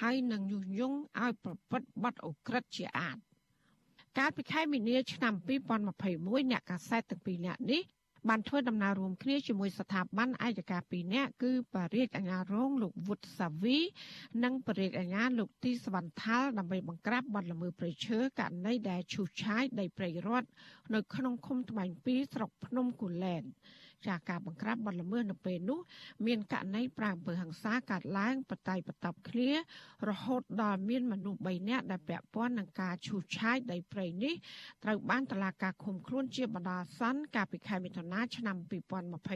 [0.00, 3.18] ហើយនឹងញុះញង់ឲ្យប្រព្រឹត្តបទអូក្រិដ្ឋជាអាត
[4.18, 5.34] កាលពីខែមីនាឆ្នាំ
[5.92, 7.82] 2021អ្នកកាសែតទាំងពីរនាក់នេះ
[8.28, 13.78] បានធ្វើដំណើររួមគ្នាជាមួយស្ថាប័នអាយកាពីរនាក់គឺបរិយាអាញារងលោកវុតសាវី
[14.44, 20.48] និងបរិយាអាញាលោកទីសវណ្ណថាល់ដើម្បីបង្ក្រាបបទល្មើសព្រៃឈើករណីដែលឈូសឆាយដីព្រៃរដ្ឋ
[20.94, 23.42] នៅក្នុងឃុំត្បែង2ស្រុកភ្នំគូលែន
[24.08, 25.80] ចាការបង្ក្រាបបទល្មើសនៅពេលនោះ
[26.26, 29.50] មានករណីប្រាអំពើហិង្សាកើតឡើងបតៃបតប់គ្នា
[30.08, 34.34] រហូតដល់មានមនុស្ស3នាក់ដែលពាក់ព័ន្ធនឹងការឈូសឆាយដីព្រៃនេះ
[34.84, 38.56] ត្រូវបានតុលាការឃុំខ្លួនជាបណ្ដោះអាសន្នកាលពីខែមិថុនាឆ្នាំ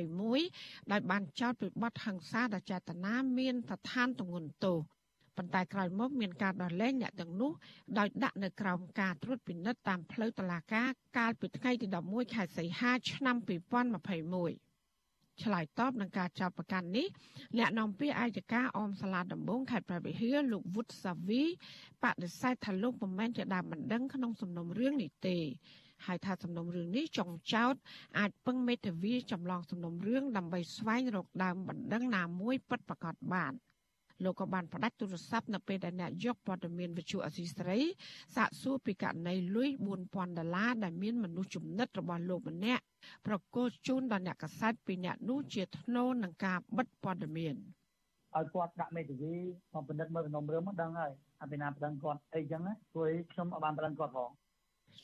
[0.06, 4.95] 2021ដោយបានចោទពីបទហិង្សាដែលចេតនាមានស្ថានទម្ងន់ទោស
[5.36, 7.52] ប៉ុន្តែក្រោយមកមានការដោះលែងអ្នកទាំងនោះ
[7.98, 14.66] ដោយដាក់នៅក្រោមការត្រួតពិនិត្យតាមផ្លូវតុលាការកាលពីថ្ងៃទី11ខែសីហាឆ្នាំ2021
[15.42, 17.06] ឆ្លើយតបនឹងការចាប់ប្រកាន់នេះ
[17.58, 21.42] អ្នកនាំពាក្យអាយកាអមសាលាដំបងខេត្តព្រះវិហារលោកវុតសាវី
[22.02, 25.38] បដិសេធថាលោកមិនមែនជាដើមបណ្ដឹងក្នុងសំណុំរឿងនេះទេ
[26.06, 27.74] ហើយថាសំណុំរឿងនេះចុងចោត
[28.18, 33.52] អាចពឹងមេធាវីចម្លងសំណុំរឿងដើម្បីស្វែងរកដើមបណ្ដឹងណាមួយពិតប្រាកដបាន។
[34.24, 37.78] លោកក៏បានផ្ដាច់ទូរស័ព្ទនៅពេលដែលអ្នកយកព័ត៌មានវិទ្យុអសីស្រី
[38.36, 39.68] សាកសួរពីករណីលុយ
[40.04, 42.82] 4000ដុល្លារដែលមានមនុស្សចំណិតរបស់លោកម្នាក់
[43.26, 47.56] ប្រកល់ជូនដល់អ្នកកសែតពីអ្នកនោះជាធ្នូនឹងការបិទព័ត៌មាន
[48.36, 49.34] ឲ្យគាត់ដាក់មេធាវី
[49.74, 51.12] មកពិនិត្យមើលក្នុងរឿងមកដឹងហើយ
[51.42, 54.30] អភិណាប្តឹងគាត់អីចឹងណាព្រោះខ្ញុំអត់បានប្តឹងគាត់ផង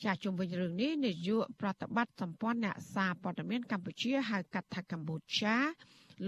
[0.03, 5.55] ចាជុំវិញរឿងនេះនាយកប្រតិបត្តិសម្ព័ន្ធអ្នកសារព័ត៌មានកម្ពុជាហៅកាត់ថាកម្ពុជា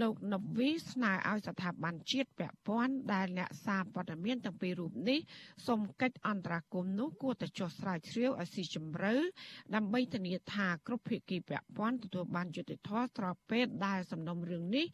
[0.00, 5.18] លោកណូវីស្នើឲ្យស្ថាប័នជាតិពាក់ព័ន្ធដែលអ្នកសារព័ត៌មានទាំងពីររូបនេះ
[5.66, 9.14] សូមកិច្ចអន្តរាគមន៍នោះគួរតែចុះស្រាវជ្រាវឲ្យស៊ីជម្រៅ
[9.74, 14.86] ដើម្បីធានាថាគ្រប់ភាគីពាក់ព័ន្ធទទួលបានយុត្តិធម៌ស្របពេលដែលសំណុំរឿងនេះ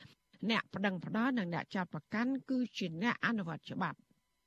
[0.50, 3.98] អ្នកប្តឹងផ្តល់និងអ្នកចាប់ប្រកាន់គឺជាអ្នកអនុវត្តច្បាប់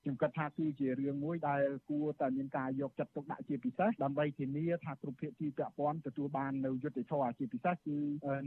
[0.06, 7.98] ខ្ញុំគិតថាគឺជារឿងមួយដែលគួរតែមានការយកចិត្តទុកដាក់ជាពិសេសដើម្បីធានាថាគ្រប់ភាគីពាក់ព័ន្ធទទួលបាននៅយុត្តិធម៌ជាពិសេសគឺ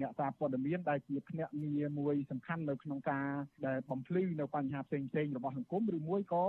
[0.01, 3.29] អ្នកសារព័ត៌មានដែលជាភ្នាក់ងារមួយសំខាន់នៅក្នុងការ
[3.67, 6.45] ដែលបំភ្លឺនៅបញ្ហាផ្សេងៗរបស់សង្គមឬមួយក៏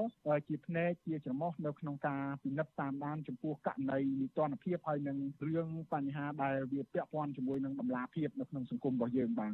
[0.47, 9.53] ជាភ្នែកជាច្រមុះនៅក្នុងការពិនិត្យតាមដានចំពោះករណីនីតិរដ្ឋភាពហើយនឹងរឿងបញ្ហាដែលវាពាក់ព័ន្ធជាមួយនឹងតម្លាភាពនៅក្នុងសង្គមរបស់យើងបាទ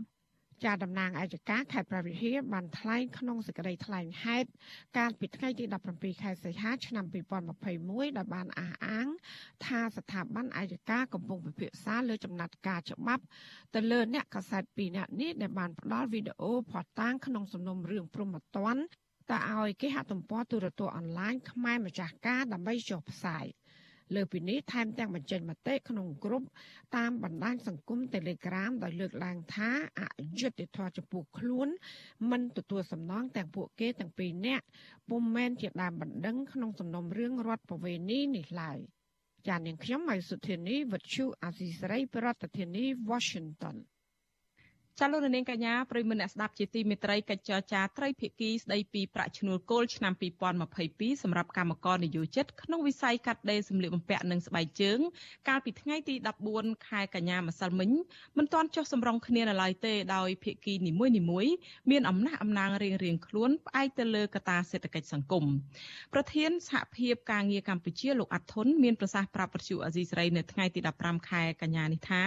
[0.63, 4.49] ចាតំណាងអัยការខេត្តប្រវត្តិហាបានថ្លែងក្នុងសេចក្តីថ្លែងហេតុ
[4.97, 7.05] កាលពីថ្ងៃទី17ខែសីហាឆ្នាំ
[7.61, 9.07] 2021ដែលបានអះអាង
[9.65, 13.23] ថាស្ថាប័នអัยការកំពុងពិភាក្សាលើចំណាត់ការច្បាប់
[13.75, 18.75] ទៅលើអ្នកកសែត2នាក់នេះដែលបានផ្ដល់វីដេអូផតាងក្នុងសំណុំរឿងព្រំប្រទាន
[19.31, 23.45] តើឲ្យគេហទំព័រទូរទស្សន៍អនឡាញខ្មែរម្ចាស់ការដើម្បីចុះផ្សាយ។
[24.13, 26.43] លើពីនេះថែមទាំងបញ្ចេញមតិក្នុងក្រុម
[26.97, 30.01] តាមបណ្ដាញសង្គម Telegram ដោយលើកឡើងថាអ
[30.39, 31.67] យុត្តិធម៌ចំពោះខ្លួន
[32.31, 34.65] មិនទទួលសំណងទាំងពួកគេទាំងពីរនាក់
[35.09, 38.79] ពុំមែនជាដើមបណ្ដឹងក្នុងសំណុំរឿងរដ្ឋប្រវេណីនេះឡើយ
[39.47, 43.77] ចាននាងខ្ញុំម៉ៃសុធានីវັດឈូអាស៊ីសេរីប្រធានាធិបតី Washington
[44.99, 50.13] ចាលោកនាងកញ្ញាប្រិមមអ្នកស្ដាប់ជាទីមេត្រីកិច្ចចរចាត្រីភិគីស្ដីពីប្រាក់ឈ្នួលគោលឆ្នាំ
[50.67, 54.99] 2022សម្រាប់កម្មករនិយោជិតក្នុងវិស័យកាត់ដេរសម្លៀកបំពាក់និងស្បែកជើង
[55.47, 56.15] កាលពីថ្ងៃទី
[56.51, 57.89] 14ខែកញ្ញាម្សិលមិញ
[58.37, 61.13] មិនទាន់ចុះសម្រុងគ្នានៅឡើយទេដោយភិគីនីមួយៗ
[61.91, 65.45] មានអំណះអំណាងរៀងៗខ្លួនផ្អែកទៅលើកត្តាសេដ្ឋកិច្ចសង្គម
[66.13, 72.23] ប្រធានសហភាពការងារកម្ពុជាលោកអាត់ធុនមានប្រសាសន៍ប្រាប់ប្រជុអាស៊ីសេរីនៅថ្ងៃទី15ខែកញ្ញានេះថា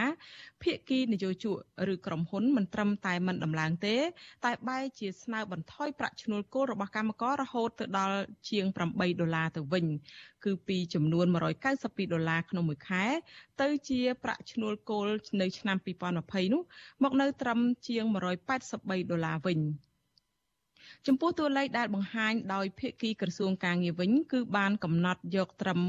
[0.62, 1.56] ភិគីនយោជក
[1.92, 3.96] ឬក្រុមហ៊ុនមិនត្រឹមតែមិនដំឡើងទេ
[4.44, 8.18] តែបែរជាស្នើបន្ថយប្រាក់ឈ្នួលគោលរបស់កម្មកររហូតទៅដល់
[8.50, 9.86] ជាង8ដុល្លារទៅវិញ
[10.44, 11.26] គឺពីចំនួន
[11.70, 13.04] 192ដុល្លារក្នុងមួយខែ
[13.61, 15.06] ទៅជាប្រាក់ឈ្នួលគោល
[15.40, 15.76] នៅឆ្នាំ
[16.16, 16.62] 2020នោះ
[17.02, 18.04] មកនៅត្រឹមជាង
[18.59, 19.61] 183ដុល្លារវិញ។
[21.07, 25.80] ចំពោះតួលេខដែលបង្ហាញដោយភាគីក្រសួងការងារវិញ គឺបានកំណត់យកត្រឹម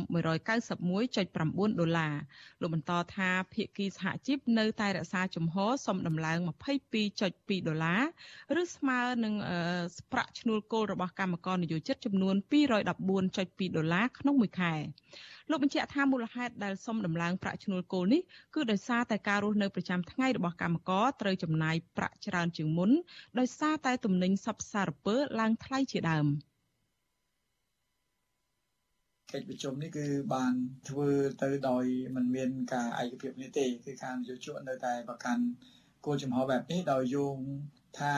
[0.66, 2.16] 191.9ដុល្លារ
[2.62, 6.38] លោកបន្តថាភាគីសហជីពនៅតែរក្សាជំហរសុំដំឡើង
[7.04, 9.34] 22.2ដុល្លារឬស្មើនឹង
[10.12, 14.74] ប្រាក់ឈ្នួលគោលរបស់កម្មករនិយោជិតចំនួន214.2ដុល្លារក្នុងមួយខែ
[15.52, 18.22] លោកបញ្ជាក់ថាមូលហេតុដែលសុំដំឡើងប្រាក់ឈ្នួលគោលនេះ
[18.56, 22.91] គឺដោយសារតែការរស់នៅប្រចាំថ្ងៃរបស់កម្មករត្រូវចំណាយប្រាក់ច្រើនជាងមុន
[23.39, 26.27] ដោយសារតែទំនិញសព្វសារពើឡើងថ្លៃជាដើម
[29.33, 30.53] កិច្ចប្រជុំនេះគឺបាន
[30.89, 31.09] ធ្វើ
[31.41, 31.85] ទៅដោយ
[32.15, 35.43] មិនមានការឯកភាពនេះទេគឺខាងយោជកនៅតែប្រកាន់
[36.05, 37.37] គោលចំហបែបនេះដោយយោង
[37.99, 38.15] ថា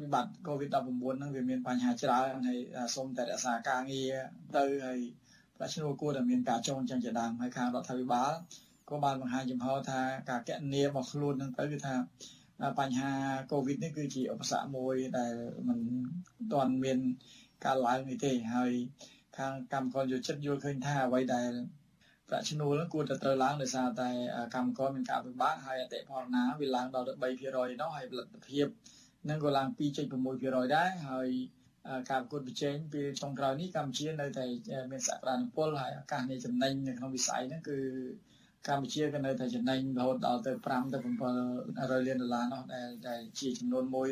[0.00, 2.58] វិបត្តិ COVID-19 ហ្នឹងវាមានបញ្ហាច្រើនហើយ
[2.94, 4.12] សូមតែរក្សាការងារ
[4.56, 5.00] ទៅហើយ
[5.56, 8.32] ប្រាក់ឈ្នួលគួរតែមានការចងចាំជាដើមហើយខាងរដ្ឋាភិបាល
[8.88, 10.00] ក៏បានបង្ហាញចំហថា
[10.30, 11.94] ការកណនារបស់ខ្លួននឹងទៅគឺថា
[12.78, 13.12] បញ្ហា
[13.52, 15.34] កូវីដនេះគឺជាឧបសគ្គមួយដែល
[15.68, 15.78] มัน
[16.52, 16.98] ទាន់មាន
[17.64, 18.72] ការឡើងនេះទេហើយ
[19.38, 21.50] ខាងកម្មករយោចិត្តយល់ឃើញថាអ្វីដែល
[22.28, 24.08] ប្រាក់ឈ្នួលគួរតែត្រូវឡើងដោយសារតែ
[24.54, 28.66] កម្មករមានការពិបាកហើយអតិផរណាវាឡើងដល់ទៅ3%នោះហើយផលិតភាព
[29.28, 31.28] នឹងក៏ឡើង2.6%ដែរហើយ
[32.10, 34.46] ការប្រកួតប្រជែងពេលចុងក្រោយនេះកម្ពុជានៅតែ
[34.90, 37.78] មានសក្តានុពលហើយឱកាសនៃចំណេញនៅក្នុងវិស័យហ្នឹងគឺ
[38.68, 44.08] កម្ពុជាក៏នៅតែចំណេញរហូតដល់ទៅ5ទៅ700លានដុល្លារនោះដែលដែលជាចំនួនមួយ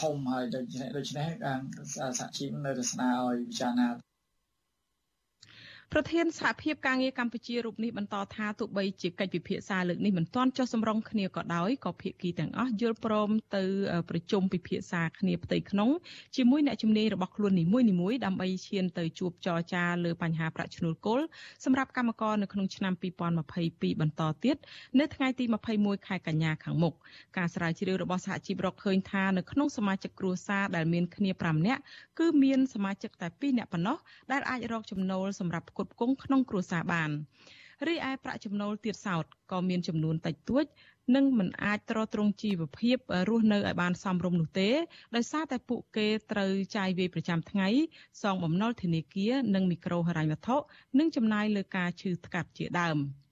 [0.00, 1.60] ធំហើយដូច្នេះដូច្នេះខាង
[2.18, 3.88] សហជីពនៅតែស្នើឲ្យពិចារណា
[5.92, 13.62] ប្រធានសហភាពការងារកម្ពុជារូបនេះបន្តថាទោះបីជាកិច្ចពិភាក្សាលើកនេះមិនទាន់ចុះសម្រុងគ្នាក៏ដោយក៏ភាគីទាំងអស់យល់ព្រមទៅ
[14.10, 15.90] ប្រជុំពិភាក្សាគ្នាផ្ទៃក្នុង
[16.36, 21.20] ជាមួយអ្នកជំនាញរបស់ខ្លួននីមួយៗដើម្បីឈានទៅជួបចរចាលើបញ្ហាប្រាក់ឈ្នួលគោល
[21.64, 24.56] សម្រាប់កម្មករនៅក្នុងឆ្នាំ2022បន្តទៀត
[24.98, 25.44] នៅថ្ងៃទី
[25.76, 26.94] 21ខែកញ្ញាខាងមុខ
[27.36, 31.80] ការស្រាវជ្រាវរបស់សហជីពរកឃើញថានៅក្នុងសមាជិកគ្រួសារដែលមានគ្នា5នាក់
[32.18, 33.96] គឺមានសមាជិកតែ2នាក់ប៉ុណ្ណោះ
[34.32, 37.10] ដែលអាចរកចំណូលសម្រាប់ផ្គត់ផ្គង់ក្នុងគ្រួសារបាន
[37.86, 40.64] រីឯប្រាក់ចំណូលទៀតសោតក៏មានចំនួនតិចតួច
[41.16, 42.96] និងមិនអាចទ្រទ្រង់ជីវភាព
[43.28, 44.70] រស់នៅឲ្យបានសមរម្យនោះទេ
[45.14, 47.68] ដោយសារតែពួកគេត្រូវចាយវាយប្រចាំថ្ងៃ
[48.22, 50.56] សងបំណុលធនាគារនិងមីក្រូហិរញ្ញវត្ថុ
[50.98, 52.98] និងចំណាយលើការឈឺថ្កាត់ជាដើម។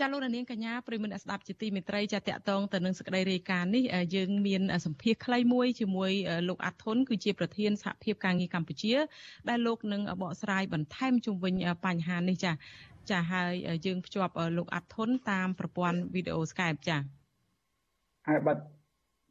[0.00, 3.84] ចាលោកនាងកញ្ញាប្រិមនស្ដាប់ជាទីមេត្រីចាតកតងទៅនឹងសក្តីរាយការណ៍នេះ
[4.14, 6.12] យើងមានសម្ភារខ្លីមួយជាមួយ
[6.48, 8.94] លោកអាត់ធុនគឺជាប្រធានសហភាពការងារកម្ពុជា
[9.48, 12.52] ដែលលោកនឹងបកស្រាយបន្ថែមជុំវិញបញ្ហានេះចា
[13.10, 13.52] ចាហើយ
[13.86, 16.96] យើងភ្ជាប់លោកអាត់ធុនតាមប្រព័ន្ធវីដេអូ Skype ចា
[18.28, 18.56] ហើយបាទ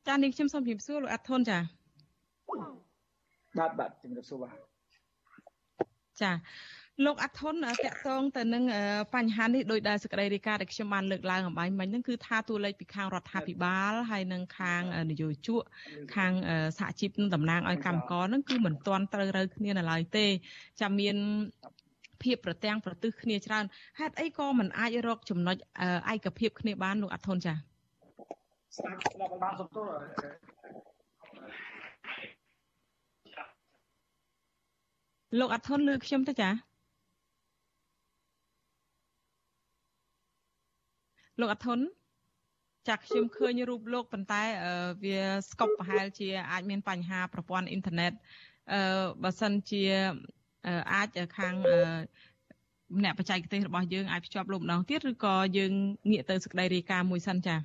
[0.08, 1.58] ចានាងខ្ញុំសូមជម្រាបសួរលោកអាត់ធុនចា
[3.60, 4.56] បាទបាទជម្រាបសួរបាទ
[6.22, 6.32] ចា
[7.06, 8.64] លោកអាត់ធុនតកតងទៅនឹង
[9.16, 14.82] បញ្ហានេះដោយដែលសក្តីរាយការណ៍ដែលខ្ញុំបានលើកឡើងអំបញ្ញមិញហ្នឹងគឺថាតួលេខពីខាងរដ្ឋាភិបាលហើយនិងខាង
[15.12, 15.62] នយោជក
[16.16, 16.32] ខាង
[16.78, 20.26] សហជីពនឹងតំណាងឲ្យកម្មករហ្នឹងគឺមិនទាន់ត្រូវរើគ្នានៅឡើយទេ
[20.82, 21.16] ចាំមាន
[22.24, 23.66] ភាពប្រទាំងប្រទឹះគ្នាច្រើន
[24.00, 25.56] ហេតុអីក៏មិនអាចរកចំណុច
[26.14, 29.88] ឯកភាពគ្នាបានលោកអាត់ធុនចាស្ដាប់ស្ដាប់បានសុំទោស
[35.40, 36.50] លោកអាត់ធុនលើខ្ញុំទៅចា
[41.42, 41.80] លោកអធុន
[42.88, 44.44] ចាក់ខ្ញុំឃើញរូបលោកប៉ុន្តែ
[45.04, 45.20] វា
[45.50, 48.12] ស្កប់ប្រហែលជាអាចមានបញ្ហាប្រព័ន្ធអ៊ីនធឺណិត
[48.74, 48.82] អឺ
[49.24, 49.84] បើសិនជា
[50.94, 51.56] អាចខាង
[53.04, 55.72] អ្នកបច្ចេកទេសរបស់យើងអាចភ្ជាប់លោកម្ដងទៀតឬក៏យើង
[56.12, 57.56] ងាកទៅសេចក្តីរាយការណ៍មួយសិនចា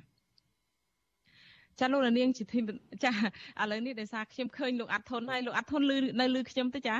[1.79, 2.59] ចាលោកនាងជាធី
[3.03, 3.11] ចា
[3.61, 6.97] ឥឡូវនេះដោយសារខ្ញុំឃើញលោកអាត់ធុនហើយលោកអាត់ធុនលឺនៅលឺខ្ញុំទៅចា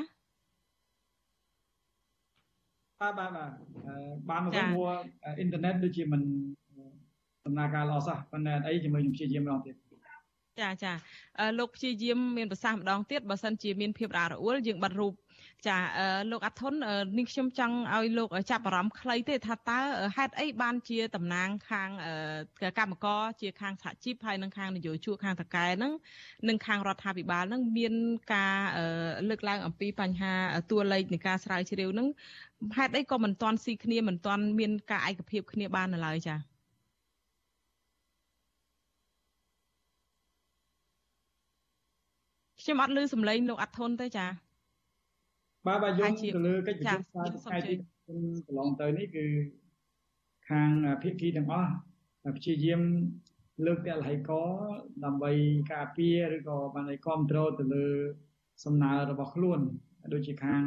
[3.01, 3.51] បាទបាទបាទ
[4.29, 4.89] បានមកព្រោះ
[5.25, 6.21] អ៊ីនធឺណិតដូចជាមិន
[7.47, 9.75] ដំណើរការល្អសោះប៉ុន្តែអីជាមួយខ្ញុំព្យាយាមម្ដងទៀត
[10.61, 10.93] ចាចា
[11.59, 15.13] លោកព្យាយាមមានប្រសាសន៍ម្ដងទៀតបើសិនជាមានភាពរអាក់រអួលយើងបាត់រូប
[15.67, 15.77] ចា
[16.31, 16.73] លោកអាធុន
[17.17, 19.79] នេះខ្ញុំចង់ឲ្យលោកចាប់អារម្មណ៍ខ្លីទេថាតើ
[20.17, 21.89] ហេតុអីបានជាតំណាងខាង
[22.79, 25.93] កម្មករជាខាងសហជីពហើយនិងខាងនយោជកខាងតកែហ្នឹង
[26.47, 27.93] និងខាងរដ្ឋាភិបាលហ្នឹងមាន
[28.33, 28.57] ការ
[29.29, 30.33] លើកឡើងអំពីបញ្ហា
[30.71, 32.07] តួលេខនៃការស្រាវជ្រាវហ្នឹង
[32.77, 36.56] ហេតុអីក៏មិនទាន់ស៊ីគ្នាមិនទាន់មានការឯកភាពគ្នាបាននៅឡើយចា៎
[42.67, 44.29] ខ្ញុំអត់ឮសំឡេងលោកអាត់ធុនទេចា៎
[45.67, 47.73] បាទបាទយើងទៅលើកិច្ចប្រជុំថ្ងៃទី
[48.07, 49.25] កន្លងទៅនេះគឺ
[50.49, 50.69] ខាង
[51.03, 51.71] ភាគីទាំងអស់
[52.37, 52.81] ព្យាយាម
[53.65, 54.31] លើកទាំងលហៃក
[55.05, 55.31] ដើម្បី
[55.73, 57.85] ការពារឬក៏បានឲ្យគ្រប់គ្រងទៅលើ
[58.63, 59.59] សំណើរបស់ខ្លួន
[60.13, 60.63] ដូចជាខាង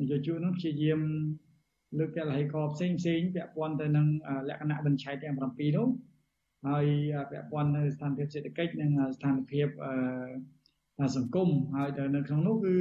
[0.00, 1.00] នយោជកនោះព្យាយាម
[1.98, 4.06] លើកទាំងលហៃកផ្សេងផ្សេងពាក់ព័ន្ធទៅនឹង
[4.48, 5.88] លក្ខណៈបញ្ឆេទទាំង7នោះ
[6.66, 6.86] ហើយ
[7.30, 9.68] ពាក់ព័ន្ធនៅស្ថានភាពសេដ្ឋកិច្ចនិងស្ថានភាព
[11.16, 12.74] សង្គមហើយនៅក្នុងនោះគឺ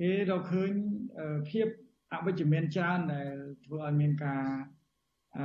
[0.00, 0.70] គេរកឃើញ
[1.50, 1.66] ភាព
[2.12, 3.32] អវិជ្ជមានច្រើនដែល
[3.64, 4.42] ធ្វើឲ្យមានការ
[5.38, 5.40] អ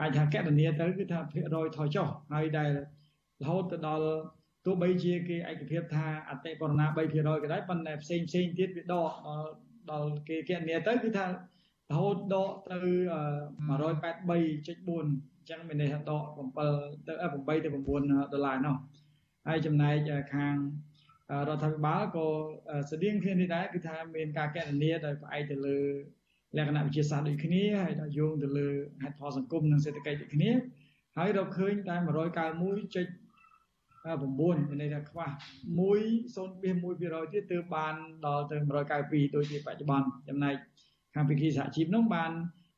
[0.00, 2.70] អាចថាកណនាទៅគឺថាភាគរយថយចុះហើយដែល
[3.42, 4.06] រហូតទៅដល់
[4.64, 7.20] ទោះបីជាគេឯកភាពថាអតិបរណា3%ក៏
[7.52, 9.12] ដោយប៉ុន្តែផ្សេងផ្សេងទៀតវាដក
[9.90, 11.26] ដល់គេកណនាទៅគឺថា
[11.90, 12.78] រហូតដកទៅ
[13.68, 16.24] 183.4អញ្ចឹងមានន័យថាដក
[16.62, 18.76] 7ទៅ8ទៅ9ដុល្លារនោះ
[19.48, 19.96] ហើយចំណែក
[20.34, 20.54] ខាង
[21.48, 22.26] រដ្ឋាភិបាលក៏
[22.90, 25.78] ស្តៀងគ្នានេះដែរគឺថាមានការកណនាដោយផ្អែកទៅលើ
[26.56, 28.68] លក្ខណៈវិទ្យាសាស្ត្រដូចគ្នាហើយដល់យោងទៅលើ
[29.02, 30.50] ហេតុផលសង្គមនិងសេដ្ឋកិច្ចដូចគ្នា
[31.18, 32.06] ហើយរកឃើញតែ191.9
[34.68, 35.32] មានន័យថាខ្វះ1.1%
[37.32, 37.94] ទៀតទើបបាន
[38.26, 38.56] ដល់ទៅ
[38.96, 40.54] 192ដូចជាបច្ចុប្បន្នចំណែក
[41.14, 42.30] ខាងពិធីសហជីពនោះបាន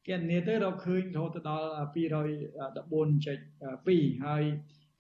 [0.09, 4.45] គណនាទៅរកឃើញរហូតទៅដល់214.2ហើយ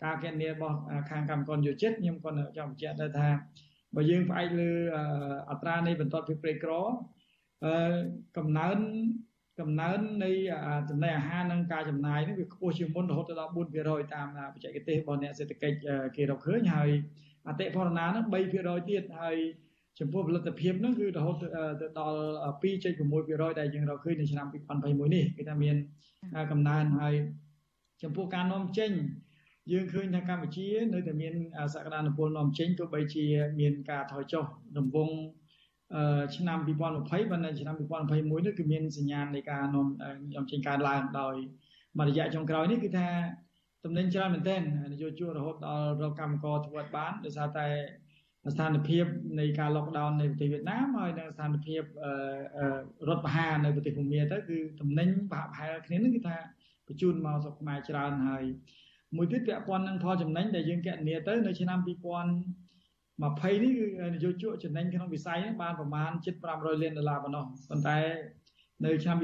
[0.05, 0.76] ការគណនារបស់
[1.11, 3.28] ខាងកម្មករយោជិតខ្ញុំគាត់ចង់បញ្ជាក់ទៅថា
[3.94, 4.70] បើយើងផ្អែកលើ
[5.50, 6.72] អត្រានៃបន្ទាត់ភាពក្រីក្រ
[7.64, 7.94] អឺ
[8.36, 8.76] កំណើន
[9.61, 10.30] កំណើននៃ
[10.90, 15.76] ចំណីអាហារនិងការចំណាយនេះវាខ្ពស់ជាងមុនរហូតដល់4%តាមបច្ចេកទេសរបស់អ្នកសេដ្ឋកិច្ច
[16.16, 16.90] គេរកឃើញហើយ
[17.48, 19.36] អតិផរណានឹង3%ទៀតហើយ
[20.00, 22.18] ចំពោះផលិតភាពហ្នឹងគឺរហូតទៅដល់
[22.62, 25.76] 2.6%ដែលយើងរកឃើញនៅឆ្នាំ2021នេះគឺថាមាន
[26.50, 27.14] កំណើនហើយ
[28.02, 28.90] ចំពោះការនាំចេញ
[29.72, 31.34] យើងឃើញថាកម្ពុជា នៅតែមាន
[31.74, 33.26] សក្តានុពលនាំចេញទោះបីជា
[33.60, 34.44] មានការថយចុះ
[34.78, 35.10] ដំវង
[36.36, 36.88] ឆ្នាំ2020ប៉ុ
[37.38, 39.86] ន្តែឆ្នាំ2021នេះគឺមានសញ្ញាណនៃការនាំ
[40.34, 41.34] នាំចេញកើនឡើងដោយ
[41.98, 43.08] មួយរយៈចុងក្រោយនេះគឺថា
[43.84, 44.62] តំណែងច្រើនមែនទែន
[44.92, 47.66] នយោជករហូតដល់រកកម្មករធ្វើអត់បានដោយសារតែ
[48.52, 49.04] ស្ថានភាព
[49.40, 51.82] នៃការ lockdown នៅប្រទេសវៀតណាមហើយនិងស្ថានភាព
[53.08, 56.36] រដ្ឋបហានៅប្រទេសភូមាទៅគឺតំណែងប្រហាក់ប្រហែលគ្នានឹងគឺថា
[56.86, 58.44] បញ្ជូនមកស្រុកខ្មែរច្រើនហើយ
[59.16, 67.98] មួយទៀតពាក់ព័ន្ធនឹងផលចំណេញដែលយើងកណនាទៅនៅឆ្នាំ2020នេះគឺនយោជកចំណេញក្នុងវិស័យនេះបានប្រមាណជិត500លានដុល្លារប៉ុណ្ណោះប៉ុន្តែ
[68.84, 69.16] នៅឆ្នាំ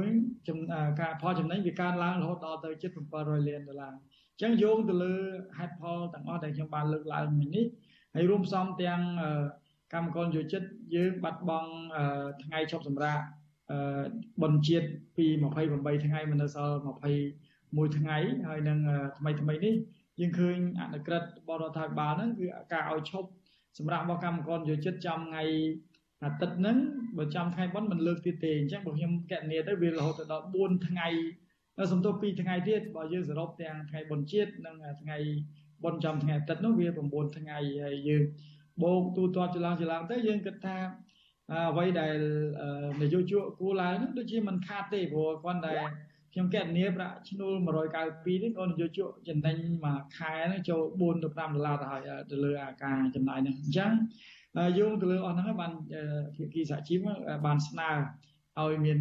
[0.00, 5.14] 2021ការផលចំណេញវាកើនឡើងរហូតដល់ទៅជិត700លានដុល្លារអញ្ចឹងយោងទៅលើ
[5.58, 7.66] ហេតុផលទាំងអស់ដែលខ្ញុំបានលើកឡើងមិញនេះ
[8.14, 9.00] ហើយរួមផ្សំទាំង
[9.92, 10.62] កម្មករយោជិត
[10.94, 11.70] យើងបាត់បង់
[12.42, 13.18] ថ្ងៃឈប់សម្រាក
[14.42, 15.26] បុណ្យជាតិពី
[15.64, 16.76] 28ថ្ងៃមកនៅសល់
[17.72, 18.18] 21ថ្ងៃ
[18.48, 18.78] ហើយនឹង
[19.18, 19.74] ថ្មីថ្មីនេះ
[20.20, 23.28] យើងឃើញអនុក្រឹត្យបរដ្ឋាភិបាលហ្នឹងគឺការឲ្យឈប់
[23.78, 25.44] សម្រាប់របស់កម្មករយោជិតចំថ្ងៃ
[26.24, 26.76] អាទិត្យហ្នឹង
[27.18, 31.08] បើចាំថ្ងៃបុណ្យមិនលើកទៀតទេអញ្ចឹងបើខ្ញុំកណនាទៅវារហូតដល់4ថ្ងៃ
[31.76, 35.16] ហើយសំទោស2ថ្ងៃទៀតបើយើងសរុបទាំងថ្ងៃបុណ្យជាតិនិងថ្ងៃ
[35.84, 38.22] បុណ្យចំថ្ងៃអាទិត្យនោះវា9ថ្ងៃហើយយើង
[38.82, 40.76] បូកទូទាត់ច្រឡំច្រឡំទៅយើងគិតថា
[41.70, 42.16] អ្វីដែល
[43.02, 45.74] នយោជកគួរឡើងនោះដូចជាមិនខាតទេព្រោះគាត់តែ
[46.32, 53.92] ខ្ញុំកណនាប្រាក់ឈ្នួល192នេះក៏នយោជកចំណេញមួយខែហ្នឹងចូល4ទៅ5ដុល្លារទៅហើយទៅលើអាការចំណាយហ្នឹងអញ្ចឹង
[54.78, 55.72] យោងទៅលើអស់ហ្នឹងបាន
[56.34, 56.98] ភាគីសហជីព
[57.46, 57.90] បានស្នើ
[58.60, 58.98] ឲ្យមាន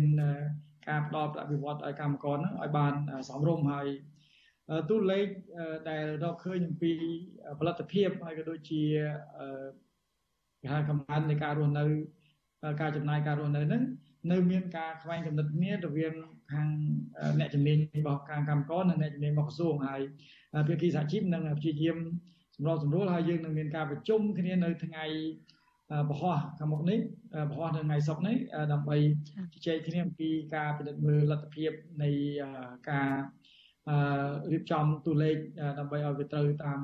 [0.87, 2.93] ការផ្ដល់ប្រាក់ពិវត្តឲ្យកម្មករហ្នឹងឲ្យបាន
[3.29, 3.87] សមរម្យហើយ
[4.89, 5.27] ទូលេខ
[5.89, 6.93] ដែលរកឃើញអំពី
[7.59, 8.83] ផលិតភាពហើយក៏ដូចជា
[10.61, 11.83] គេហៅកម្លាំងនៃការរស់នៅ
[12.81, 13.83] ការចំណាយការរស់នៅហ្នឹង
[14.29, 16.13] នៅមានការខ្វែងគំនិតគ្នារវាង
[16.51, 16.67] ខាង
[17.39, 20.01] អ្នកជំនាញរបស់ខាងកម្មករនិងអ្នកជំនាញរបស់ក្រសួងហើយ
[20.67, 21.97] ភាគីសហជីពនឹងព្យាយាម
[22.55, 25.05] សម្របសម្រួលហើយយើងនឹងមានការប្រជុំគ្នានៅថ្ងៃ
[26.09, 26.99] បរោះខាងមុខនេះ
[27.51, 28.37] បរោះនៅថ្ងៃសុក្រនេះ
[28.73, 28.97] ដើម្បី
[29.53, 31.71] ជជែកគ្នាអំពីការពិនិត្យមើលលទ្ធភាព
[32.03, 32.09] នៃ
[32.89, 33.11] ការ
[34.51, 35.35] រៀបចំទូលេខ
[35.79, 36.79] ដើម្បីឲ្យវាត្រូវតាម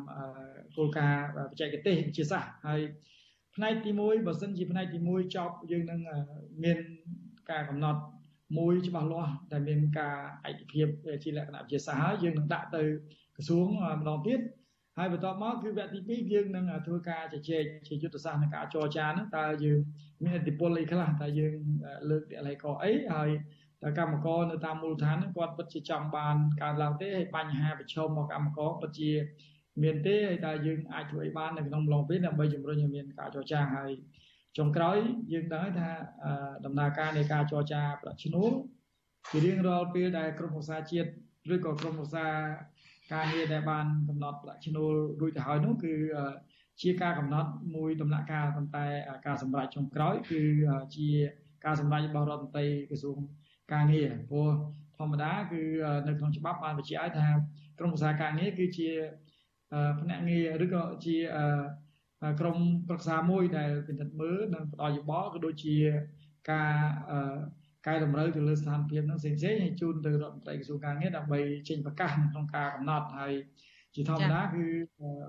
[0.77, 2.81] គោលការណ៍បច្ចេកទេសវិទ្យាសាស្ត្រហើយ
[3.55, 5.99] ផ្នែកទី1បើសិនជាផ្នែកទី1ចប់យើងនឹង
[6.63, 6.79] មាន
[7.51, 8.01] ការកំណត់
[8.57, 10.17] មួយច្បាស់លាស់ដែលមានការ
[10.49, 10.87] ឯកភាព
[11.23, 12.83] ជាលក្ខណៈវិទ្យាសាស្ត្រហើយយើងនឹងដាក់ទៅ
[13.35, 13.67] ក្រសួង
[13.99, 14.39] ម្ដងទៀត
[14.97, 19.79] ហើយបន្ទាប់មកគឺវគ្គទី2យើងនឹងធ្វើការជជែកជាយុទ្ធសាស្ត្រនៃការចរចាហ្នឹងតើយើង
[20.23, 21.55] មានឥទ្ធិពលអីខ្លះតើយើង
[22.09, 23.29] លើកទីឡៃកអីហើយ
[23.83, 29.11] តើកម្មករនៅតាមមូលដ្ឋានហ្នឹងគាត់ពិតជាចង់បានកើនឡើងទេហើយបញ្ហាប្រឈមរបស់កម្មករពិតជា
[29.83, 33.91] មានទេហើយតើយើងអាចធ្វើអីបាននៅក្នុងឡងពេលដើម្បីជំរុញឲ្យមានការចរចាហើយ
[34.57, 34.97] ចុងក្រោយ
[35.33, 35.89] យើងដឹងហើយថា
[36.65, 38.51] ដំណើរការនៃការចរចាប្រាក់ឈ្នួល
[39.31, 41.09] ជារៀងរាល់ពេលដែលក្រុមប្រឹក្សាជាតិ
[41.53, 42.27] ឬក៏ក្រុមប្រឹក្សា
[43.13, 45.93] ការងារដែលបានកំណត់ប្រាក់ឈ្នួលរួចទៅហើយនោះគឺ
[46.81, 48.85] ជាការកំណត់មួយដំណាក់កាលប៉ុន្តែ
[49.25, 50.41] ការសម្រេចចុងក្រោយគឺ
[50.95, 51.09] ជា
[51.65, 53.17] ការសម្រេចរបស់រដ្ឋមន្ត្រីក្រសួង
[53.73, 54.49] ការងារព្រោះ
[54.97, 55.61] ធម្មតាគឺ
[56.07, 57.27] នៅក្នុងច្បាប់បានបញ្ជាក់ឲ្យថា
[57.79, 58.89] ក្រមប្រឹក្សាការងារគឺជា
[60.01, 61.15] ភ្នាក់ងារឬក៏ជា
[62.39, 62.57] ក្រម
[62.87, 65.75] ប្រឹក្សាមួយដែលពិនិត្យមើលនិងផ្ដល់យោបល់ក៏ដូចជា
[66.51, 66.73] ការ
[67.87, 71.39] កែតម្រូវទៅលើស្ថានភាពហ្នឹងផ្សេងៗហើយជូនទៅរដ្ឋមន្ត្រីក្រសួងការងារដើម្បី
[71.69, 73.33] ចេញប្រកាសក្នុងការកំណត់ហើយ
[73.95, 74.65] ជាធម្មតាគឺ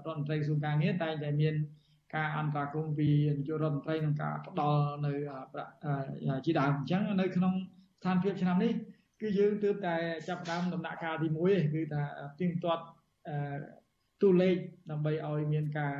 [0.07, 1.55] រដ្ឋមន្ត្រីក្រសួងការងារតែងតែមាន
[2.17, 5.13] ការអន្តរាគមន៍ពីនាយករដ្ឋមន្ត្រីក្នុងការផ្ដល់នៅ
[6.47, 7.55] ជាដើមអញ្ចឹងនៅក្នុង
[7.99, 8.73] ស្ថានភាពឆ្នាំនេះ
[9.21, 9.97] គឺយើងទើបតែ
[10.29, 12.03] ចាប់ផ្ដើមដំណាក់កាលទី1ទេគឺថា
[12.41, 12.85] ទៀងទាត់
[14.23, 14.57] ទូលេខ
[14.91, 15.95] ដើម្បីឲ្យមានការ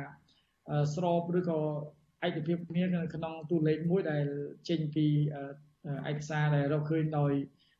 [0.93, 1.59] ស្របឬក៏
[2.27, 4.25] ឯកភាពគ្នានៅក្នុងទូលេខមួយដែល
[4.69, 5.05] ចេញពី
[6.11, 7.31] ឯកសារដែលរកឃើញដោយ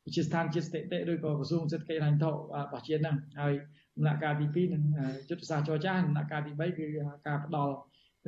[0.06, 3.54] វិជាស្ថានជាតិស្ថិតិឬក៏ក្រសួងសេដ្ឋកិច្ចហិរញ្ញវត្ថុរបស់ជាតិហ្នឹងហើយ
[3.96, 4.84] ដំណាក់កាលទី2នឹង
[5.30, 6.88] យុទ្ធសាស្ត្រចរចាដំណាក់កាលទី3គឺ
[7.28, 7.74] ការផ្ដល់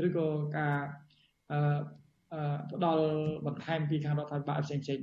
[0.07, 0.75] ឬក៏ការ
[2.71, 3.05] ផ្ដល់
[3.45, 4.97] បន្ថែមពីខាងរដ្ឋាភិបាលផ្សេងៗចា៎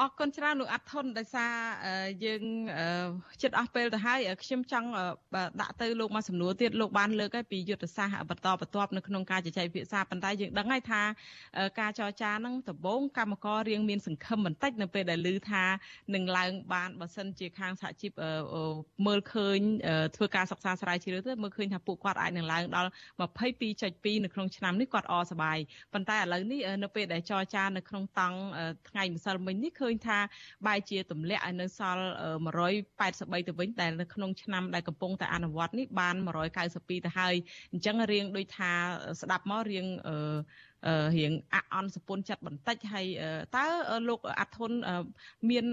[0.00, 1.52] អរគុណច្រើនលោកអាត់ធុនដោយសារ
[2.24, 2.42] យើង
[3.42, 4.88] ចិត្តអស់ពេលទៅហើយខ្ញុំចង់
[5.60, 11.02] ដាក់ទៅលោកមកសំណួរទៀតលោកបានលើកហើយពីយុទ្ធសាស្ត្របន្តបន្ទាប់នៅក្នុងការជជែកពិភាក្សាប៉ុន្តែយើងដឹងហើយថា
[11.80, 15.64] ការចរចាហ្នឹងដំបូងកម្មកររៀងមានសង្ឃឹមបន្តិចនៅពេលដែលឮថា
[16.14, 18.12] នឹងឡើងបានបើសិនជាខាងសហជីព
[19.06, 19.58] មើលឃើញ
[20.16, 22.90] ធ្វើការសិក្សាស្រាវជ្រាវទៅមើលឃើញថាពួកគាត់អាចនឹងឡើងដល់
[23.56, 25.58] 22.2នៅក្នុងឆ្នាំនេះគាត់អសប្បាយ
[25.92, 28.38] ប៉ុន្តែឥឡូវនេះនៅពេលដែលចរចានៅក្នុងតង់
[28.88, 30.18] ថ្ងៃម្សិលមិញនេះឃើញថា
[30.66, 32.04] បែរជាទម្លាក់ឲ្យនៅសល់
[32.76, 36.16] 183ទៅវិញតែនៅក្នុងឆ្នាំដែលកំពុងតែអនុវត្តនេះបាន
[36.60, 37.34] 192ទៅហើយ
[37.72, 38.72] អញ្ចឹងរៀងដូចថា
[39.20, 39.86] ស្ដាប់មករៀង
[41.16, 43.06] រៀងអអន់សពុនចិត្តបន្តិចហើយ
[43.56, 43.64] តើ
[44.08, 44.70] លោកអាត់ធុន
[45.50, 45.66] មាន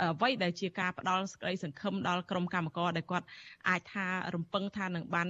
[0.00, 3.26] អ្វីដែលជាការផ្ដល់សេចក្តីសង្ឃឹមដល់ក្រុមកម្មករដែលគាត់
[3.68, 5.28] អាចថារំពឹងថានឹងបាន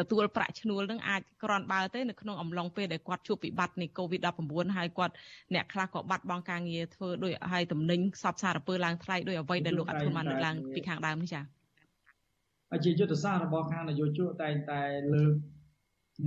[0.00, 5.14] ទទួលប្រាក់ឈ្នួលនឹងអាចក្រាន់បើទេនៅក្នុងអំឡុងពេលដែលគាត់ជួបវិបត្តិនៃ COVID-19 ហើយគាត់
[5.54, 14.82] អ្នកខ្លះក៏បាត់បង់ការងារធ្វើដោយហើយតំណែងសពសារពើឡើងថ្លៃដោយអ្វីដែលលោកអធិបានលើកឡើងពីខាងដើមនេះចា៎ជាយុទ្ធសាស្ត្ររបស់ខាងនយោជកតែងតែ
[15.14, 15.34] លើក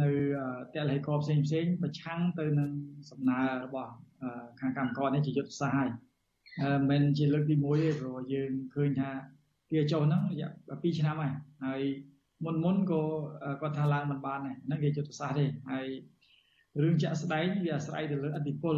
[0.01, 0.09] នៅ
[0.75, 2.71] តលហេកផ្សេងផ្សេងប្រឆាំងទៅនឹង
[3.09, 3.91] សំណើរបស់
[4.59, 5.89] ខាងកម្មករនេះជាយុទ្ធសាស្ត្រហើយ
[6.89, 9.09] មិនជាលើកទី1ទេព្រោះយើងឃើញថា
[9.73, 10.49] វាចុះហ្នឹងរយៈ
[10.83, 11.31] 2ឆ្នាំហើយ
[11.65, 11.81] ហើយ
[12.45, 13.01] មុនមុនក៏
[13.61, 15.87] គាត់ថាឡើងមិនបានដែរហ្នឹងគេយុទ្ធសាស្ត្រទេហើយ
[16.81, 18.75] រឿងចាក់ស្ដែងវាអាស្រ័យទៅលើអធិពល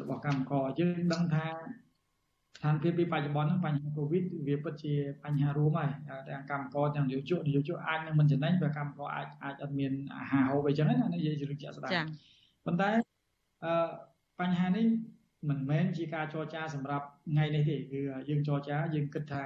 [0.00, 5.90] របស់កម្មករយើងដឹងថាស្ថានភាពពីបច្ចុប្បន្នហ្នឹងបញ្ហាកូវីដវាពិតជាបញ្ហារួមហើយ
[6.28, 11.92] ទាំងកម្មករទាំងនិយោជកនិយោជកអាចនឹងមិនចំណេញបើកម្មករអាចអាចអត់មានអាហារហូបអីចឹងណានិយាយរឿងចាក់ស្ដែង
[12.66, 12.90] ប៉ុន្តែ
[13.64, 13.74] អឺ
[14.40, 14.86] បញ្ហានេះ
[15.48, 19.42] មិនមែនជាការចរចាសម្រាប់ថ្ងៃនេះទេគឺយើងចរចាយើងគិតថា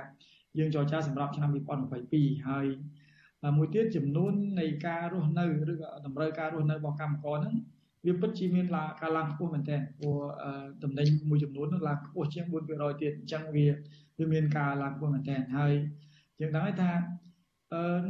[0.58, 1.50] យើងចរចាសម្រាប់ឆ្នាំ
[1.96, 2.66] 2022ហើយ
[3.56, 7.54] មួយទៀតចំនួននៃការរស់នៅឬក៏តម្រូវការរស់នៅរបស់កម្មករហ្នឹង
[8.06, 8.66] វាពិតជាមាន
[9.00, 10.16] ការឡើងខ្ពស់មែនទែនព្រោះ
[10.82, 13.66] តំណែងមួយចំនួននោះឡើងខ្ពស់ជាង4%ទៀតអញ្ចឹងវា
[14.18, 15.72] វាមានការឡើងខ្ពស់មែនទែនហើយ
[16.40, 16.92] យើងដឹងថា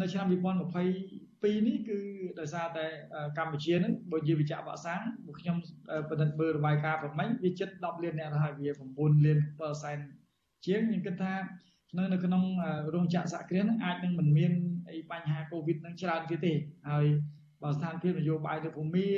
[0.01, 1.99] នៅឆ្នាំ2022នេះគឺ
[2.41, 2.87] ដោយសារតែ
[3.39, 5.57] កម្ពុជាហ្នឹងបើនិយាយវិជ្ជាវ៉ាក់សាំងពួកខ្ញុំ
[6.11, 9.39] ពិនិត្យមើលរបាយការណ៍ប្រមាញ់វាជិត10លានអ្នកហើយវា9លាន
[10.03, 11.35] %ជាងខ្ញុំគិតថា
[11.97, 12.43] នៅនៅក្នុង
[12.95, 14.53] រោងចក្រសហគ្រាសហ្នឹងអាចនឹងមិនមាន
[14.91, 16.53] អីបញ្ហាកូវីដនឹងច្រើនទៀតទេ
[16.89, 17.05] ហើយ
[17.63, 19.09] បើស្ថានភាពនយោបាយនៅភូមា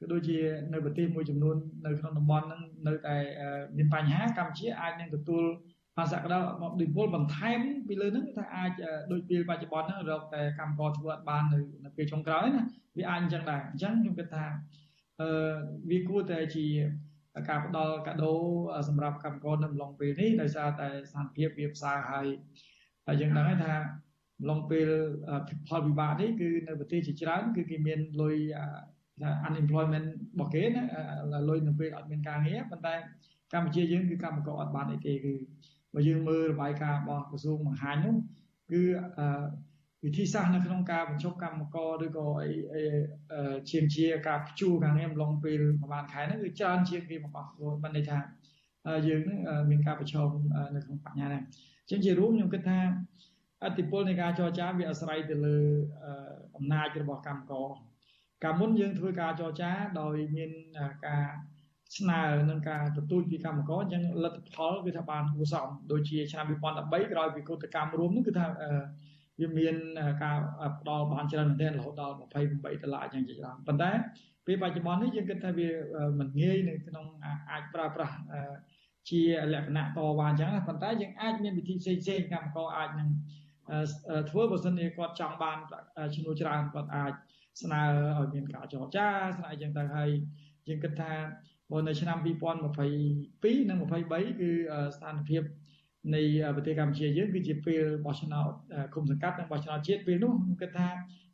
[0.00, 0.38] ក៏ដូចជា
[0.72, 1.56] នៅប្រទេសមួយចំនួន
[1.86, 3.16] នៅក្នុងតំបន់ហ្នឹងនៅតែ
[3.76, 5.44] មានបញ្ហាកម្ពុជាអាចនឹងទទួល
[5.96, 8.72] បានសក្តាមកឌីពលបន្ថែមពីលើហ្នឹងថាអាច
[9.12, 12.64] ដូចពេលបច្ចុប្បន្នហ្នឹងរកតែកម្មករធ្វើអត់បាននៅនៅពេលចុងក្រោយណា
[12.96, 14.44] វាអាចអញ្ចឹងដែរអញ្ចឹងខ្ញុំគិតថា
[15.20, 15.28] អឺ
[15.90, 16.66] វាគួរតែជា
[17.48, 18.32] ការផ្ដល់កាដូ
[18.88, 22.26] សម្រាប់កម្មករនៅអំឡុងពេលនេះដោយសារតែស្ថានភាពវាផ្សារហើយ
[23.06, 23.72] ហើយយើងដឹងហើយថា
[24.38, 24.88] អំឡុងពេល
[25.68, 28.36] ផលវិបាកនេះគឺនៅប្រទេសជាច្រើនគឺគេមានលុយ
[29.48, 32.94] unemployment របស់គេណាលុយនៅពេលអត់មានការងារប៉ុន្តែ
[33.52, 35.34] កម្ពុជាយើងគឺកម្មករអត់បានអីទេគឺ
[35.94, 38.14] បើយើងមើលរបាយការណ៍របស់ក្រសួងបង្ហាញនោះ
[38.72, 38.82] គឺ
[40.04, 42.52] វិធីសាស្ត្រនៅក្នុងការបញ្ចុះកម្មករឬក៏អី
[43.70, 47.50] ជាងជាការព្យួរខាងនេះអំឡុងពេលប្រហែលខែហ្នឹងគឺច្រើនជាងគេមកអស់
[47.82, 48.18] បានន័យថា
[49.08, 49.38] យើងនឹង
[49.70, 50.28] មានការប្រឈម
[50.74, 51.42] នៅក្នុងបញ្ហាហ្នឹង
[51.82, 52.78] អញ្ចឹងជារួមខ្ញុំគិតថា
[53.64, 55.56] អតិពលនៃការចរចាវាអាស្រ័យទៅលើ
[56.56, 57.68] អំណាចរបស់កម្មករ
[58.44, 59.70] កាលមុនយើងធ្វើការចរចា
[60.00, 60.50] ដោយមាន
[61.06, 61.26] ការ
[61.96, 62.20] ស្នើ
[62.50, 68.46] នឹងការទទូចពីកម្មករអញ្ចឹងលទ្ធផលគឺថាបានគួរសមដូចជាឆ្នាំ2013ក្រោយពីកោតកម្មរួមនោះគឺថា
[69.40, 69.74] វាមាន
[70.22, 70.38] ការ
[70.80, 73.90] ផ្ដល់បានច្រើនមែនទែនរហូតដល់28ដុល្លារអញ្ចឹងជាច្រើនប៉ុន្តែ
[74.46, 75.68] ពេលបច្ចុប្បន្ននេះយើងគិតថាវា
[76.18, 77.06] មិនងាយនៅក្នុង
[77.50, 78.16] អាចប្រើប្រាស់
[79.10, 79.22] ជា
[79.54, 83.08] លក្ខណៈតវ៉ាអញ្ចឹងប៉ុន្តែយើងអាចមានវិធីផ្សេងផ្សេងកម្មករអាចនឹង
[84.30, 85.58] ធ្វើបើសិនជាគាត់ចង់បាន
[86.14, 87.12] ឈ្នួលច្រើនគាត់អាច
[87.62, 87.82] ស្នើ
[88.18, 90.10] ឲ្យមានការចរចាស្នើអញ្ចឹងទៅហើយ
[90.68, 91.12] យើងគិតថា
[91.70, 94.50] បើនៅឆ្នាំ2022និង23គឺ
[94.96, 95.42] ស្ថានភាព
[96.14, 96.22] នៃ
[96.56, 98.52] ប្រទេសកម្ពុជាយើងគឺជាពេលបោះឆ្នោត
[98.94, 100.88] គុំសង្កាត់និងបោះឆ្នោតជាតិពេលនោះខ្ញុំគិតថា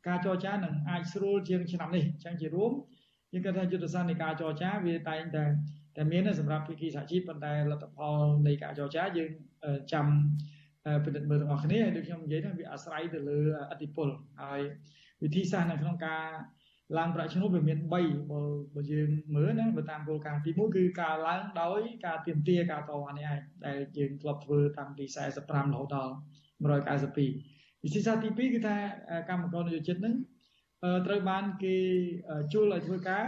[0.09, 2.73] ការចរចានឹងអាចស្រួលជាងឆ្នាំនេះអញ្ចឹងជារួម
[3.33, 5.45] យើងគិតថាយុទ្ធសាស្ត្រនៃការចរចាវាតែងតែ
[5.97, 9.31] តែមានសម្រាប់ភាគីសហជីពប៉ុន្តែលទ្ធផលនៃការចរចាយើង
[9.93, 10.07] ចាំ
[11.05, 13.39] ពិនិត្យមើលទាំងអស់គ្នាហើយដូចខ្ញុំនិយាយថាវាអាស្រ័យទៅលើ
[13.71, 14.09] អតិពល
[14.43, 14.61] ហើយ
[15.23, 16.25] វិធីសាស្ត្រនៅក្នុងការ
[16.99, 18.03] ឡើងប្រាក់ឈ្នួលវាមាន3បើ
[18.74, 26.14] បើយើងមើលណាបើតាមគោលការណ៍ទី1គឺការឡើងដោយការទៀមទាការតវ៉ានេះឯងដែលយើងធ្លាប់ធ្វើតាំងពី45រហូតដល់
[26.76, 28.76] 192វិធីសាស្ត្រទី2គឺថា
[29.28, 30.14] កម្មករនយោជិតហ្នឹង
[31.07, 31.76] ត្រូវបានគេ
[32.53, 33.24] ជួលឲ្យធ្វើការ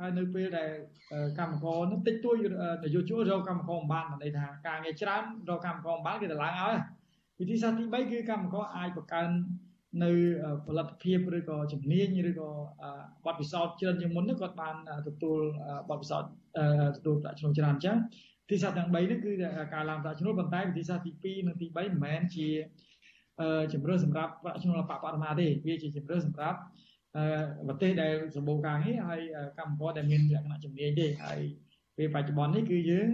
[0.00, 0.70] ហើយនៅពេលដែល
[1.38, 2.36] កម្មករនោះតិចតួច
[2.84, 6.76] នយោជករកកម្មករមិនបានន័យថាការងារច្រើនរកកម្មករមិនបានគេទៅឡើងឲ្យ
[7.40, 9.30] វិធីសាស្ត្រទី3គឺកម្មករអាចបង្កើន
[10.00, 10.10] នៅ
[10.66, 12.50] ផលិតភាពឬក៏ជំនាញឬក៏
[13.26, 14.76] បទពិសោធន៍ច្រើនជាងមុននោះគាត់បាន
[15.08, 15.38] ទទួល
[15.90, 16.30] បទពិសោធន៍
[16.96, 17.96] ទទួលប្រាក់ឈ្នួលច្រើនអញ្ចឹង
[18.44, 19.32] វិធីសាស្ត្រទាំង3នេះគឺ
[19.74, 22.48] ការឡើងប្រាក់ឈ្នួលប៉ុន្តែវិធីសាស្ត្រទី2និងទី3មិនមែនជា
[23.72, 26.58] ជំរឿសម្រាប់ប្រាក់ឈ្នួលបបរមាទេវាជាជំរឿសម្រាប់
[27.68, 29.20] ប្រទេសដែលសម្បូរការងារហើយ
[29.58, 31.40] កម្មករដែលមានលក្ខណៈជំនាញទេហើយ
[31.96, 33.08] ពេលបច្ចុប្បន្ននេះគឺយើង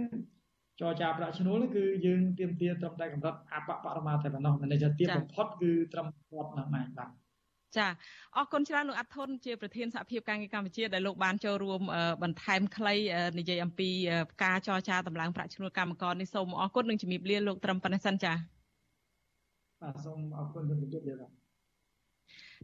[0.79, 7.09] ចរចាប្រាក់ឈ្នួលគឺយើងទៀមទាត្រឹមតែកម្រិតអបបរមាតែប៉ុណ្ណោះមិនន័យថាទៀមបំផុតគឺត្រឹមគាត់ហ្នឹងឯងបាទ
[7.77, 7.87] ចា
[8.35, 11.81] អរគុណច្រើនលោកអាត់ធុនជាប្រធានសហភាពការងារកម្ពុជាដែលលោកបានចូលរួម
[12.23, 12.95] បន្ថែមខ្លី
[13.39, 13.89] និយាយអំពី
[14.43, 18.33] ការចរចាតម្លើងប្រាក់ឈ្នួលកម្មករនេះសូមអរគុណនិងជំរាបលាលោកត្រឹមប៉ុណ្ណេះសិនចា
[19.81, 21.38] បាទសូមអរគុណជំរាបលាបាទ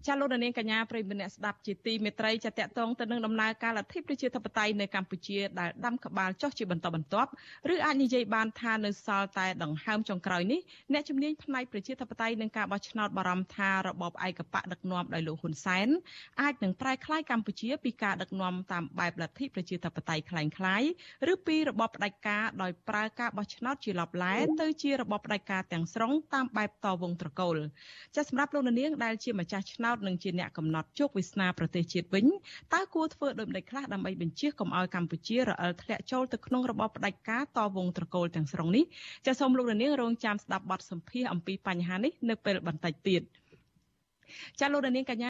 [0.07, 7.30] ចាលោកនាងកញ្ញាប្រិយមិត្តអ្នកស្ដាប់ជាទីមេត្រីចាតកតងទៅនឹងដំណើរការលទ្ធិប្រជាធិបតេយ្យនៅកម្ពុជាដែលដាំក្បាលចុះជាបន្តបន្ទាប់
[7.74, 10.61] ឬអាចនិយាយបានថានៅសល់តែដង្ហើមចុងក្រោយនេះ
[10.93, 15.88] អ្នកជំនាញផ្នែកប្រជាធិបតេយ្យនឹងការបោះឆ្នោតបារម្ភថារបបឯកបកដឹកនាំដោយលោកហ៊ុនសែន
[16.41, 20.91] អាចនឹងប្រែក្លាយកម្ពុជាពីការដឹកនាំតាមបែបលទ្ធិប្រជាធិបតេយ្យคล้ายៗ
[21.32, 27.57] ឬពីរបបផ្ដាច់ការដោយប្រើការបោះឆ្នោតជាលបឡែទៅជារបបផ្ដាច់ការទាំងស្រុងតាមបែបតវងត្រកូល
[28.16, 32.26] ចាសម្រាប់លោកនាងដែលជាម្ចាស់ឆ្នោត តនិងជាអ្នកកំណត់ជោគវាសនាប្រទេសជាតិវិញ
[32.74, 38.84] តើគួរធ្វើដូចម្តេចខ្លះដើម្បីបញ្ជៀសកុំឲ្យកម្ពុជារអិលធ្លាក់ចូលទៅក្នុងរបបផ្ដាច់ការតវងត្រកូលទាំងស្រុងនេះ
[39.26, 43.24] ចាសសូមលោកនាងរងចាំស្ដាប់បទសម្ភាសអំពីបញ្ហានេះនៅពេលបន្តិចទៀត
[44.60, 45.24] ចាលោកនាងកញ្ញា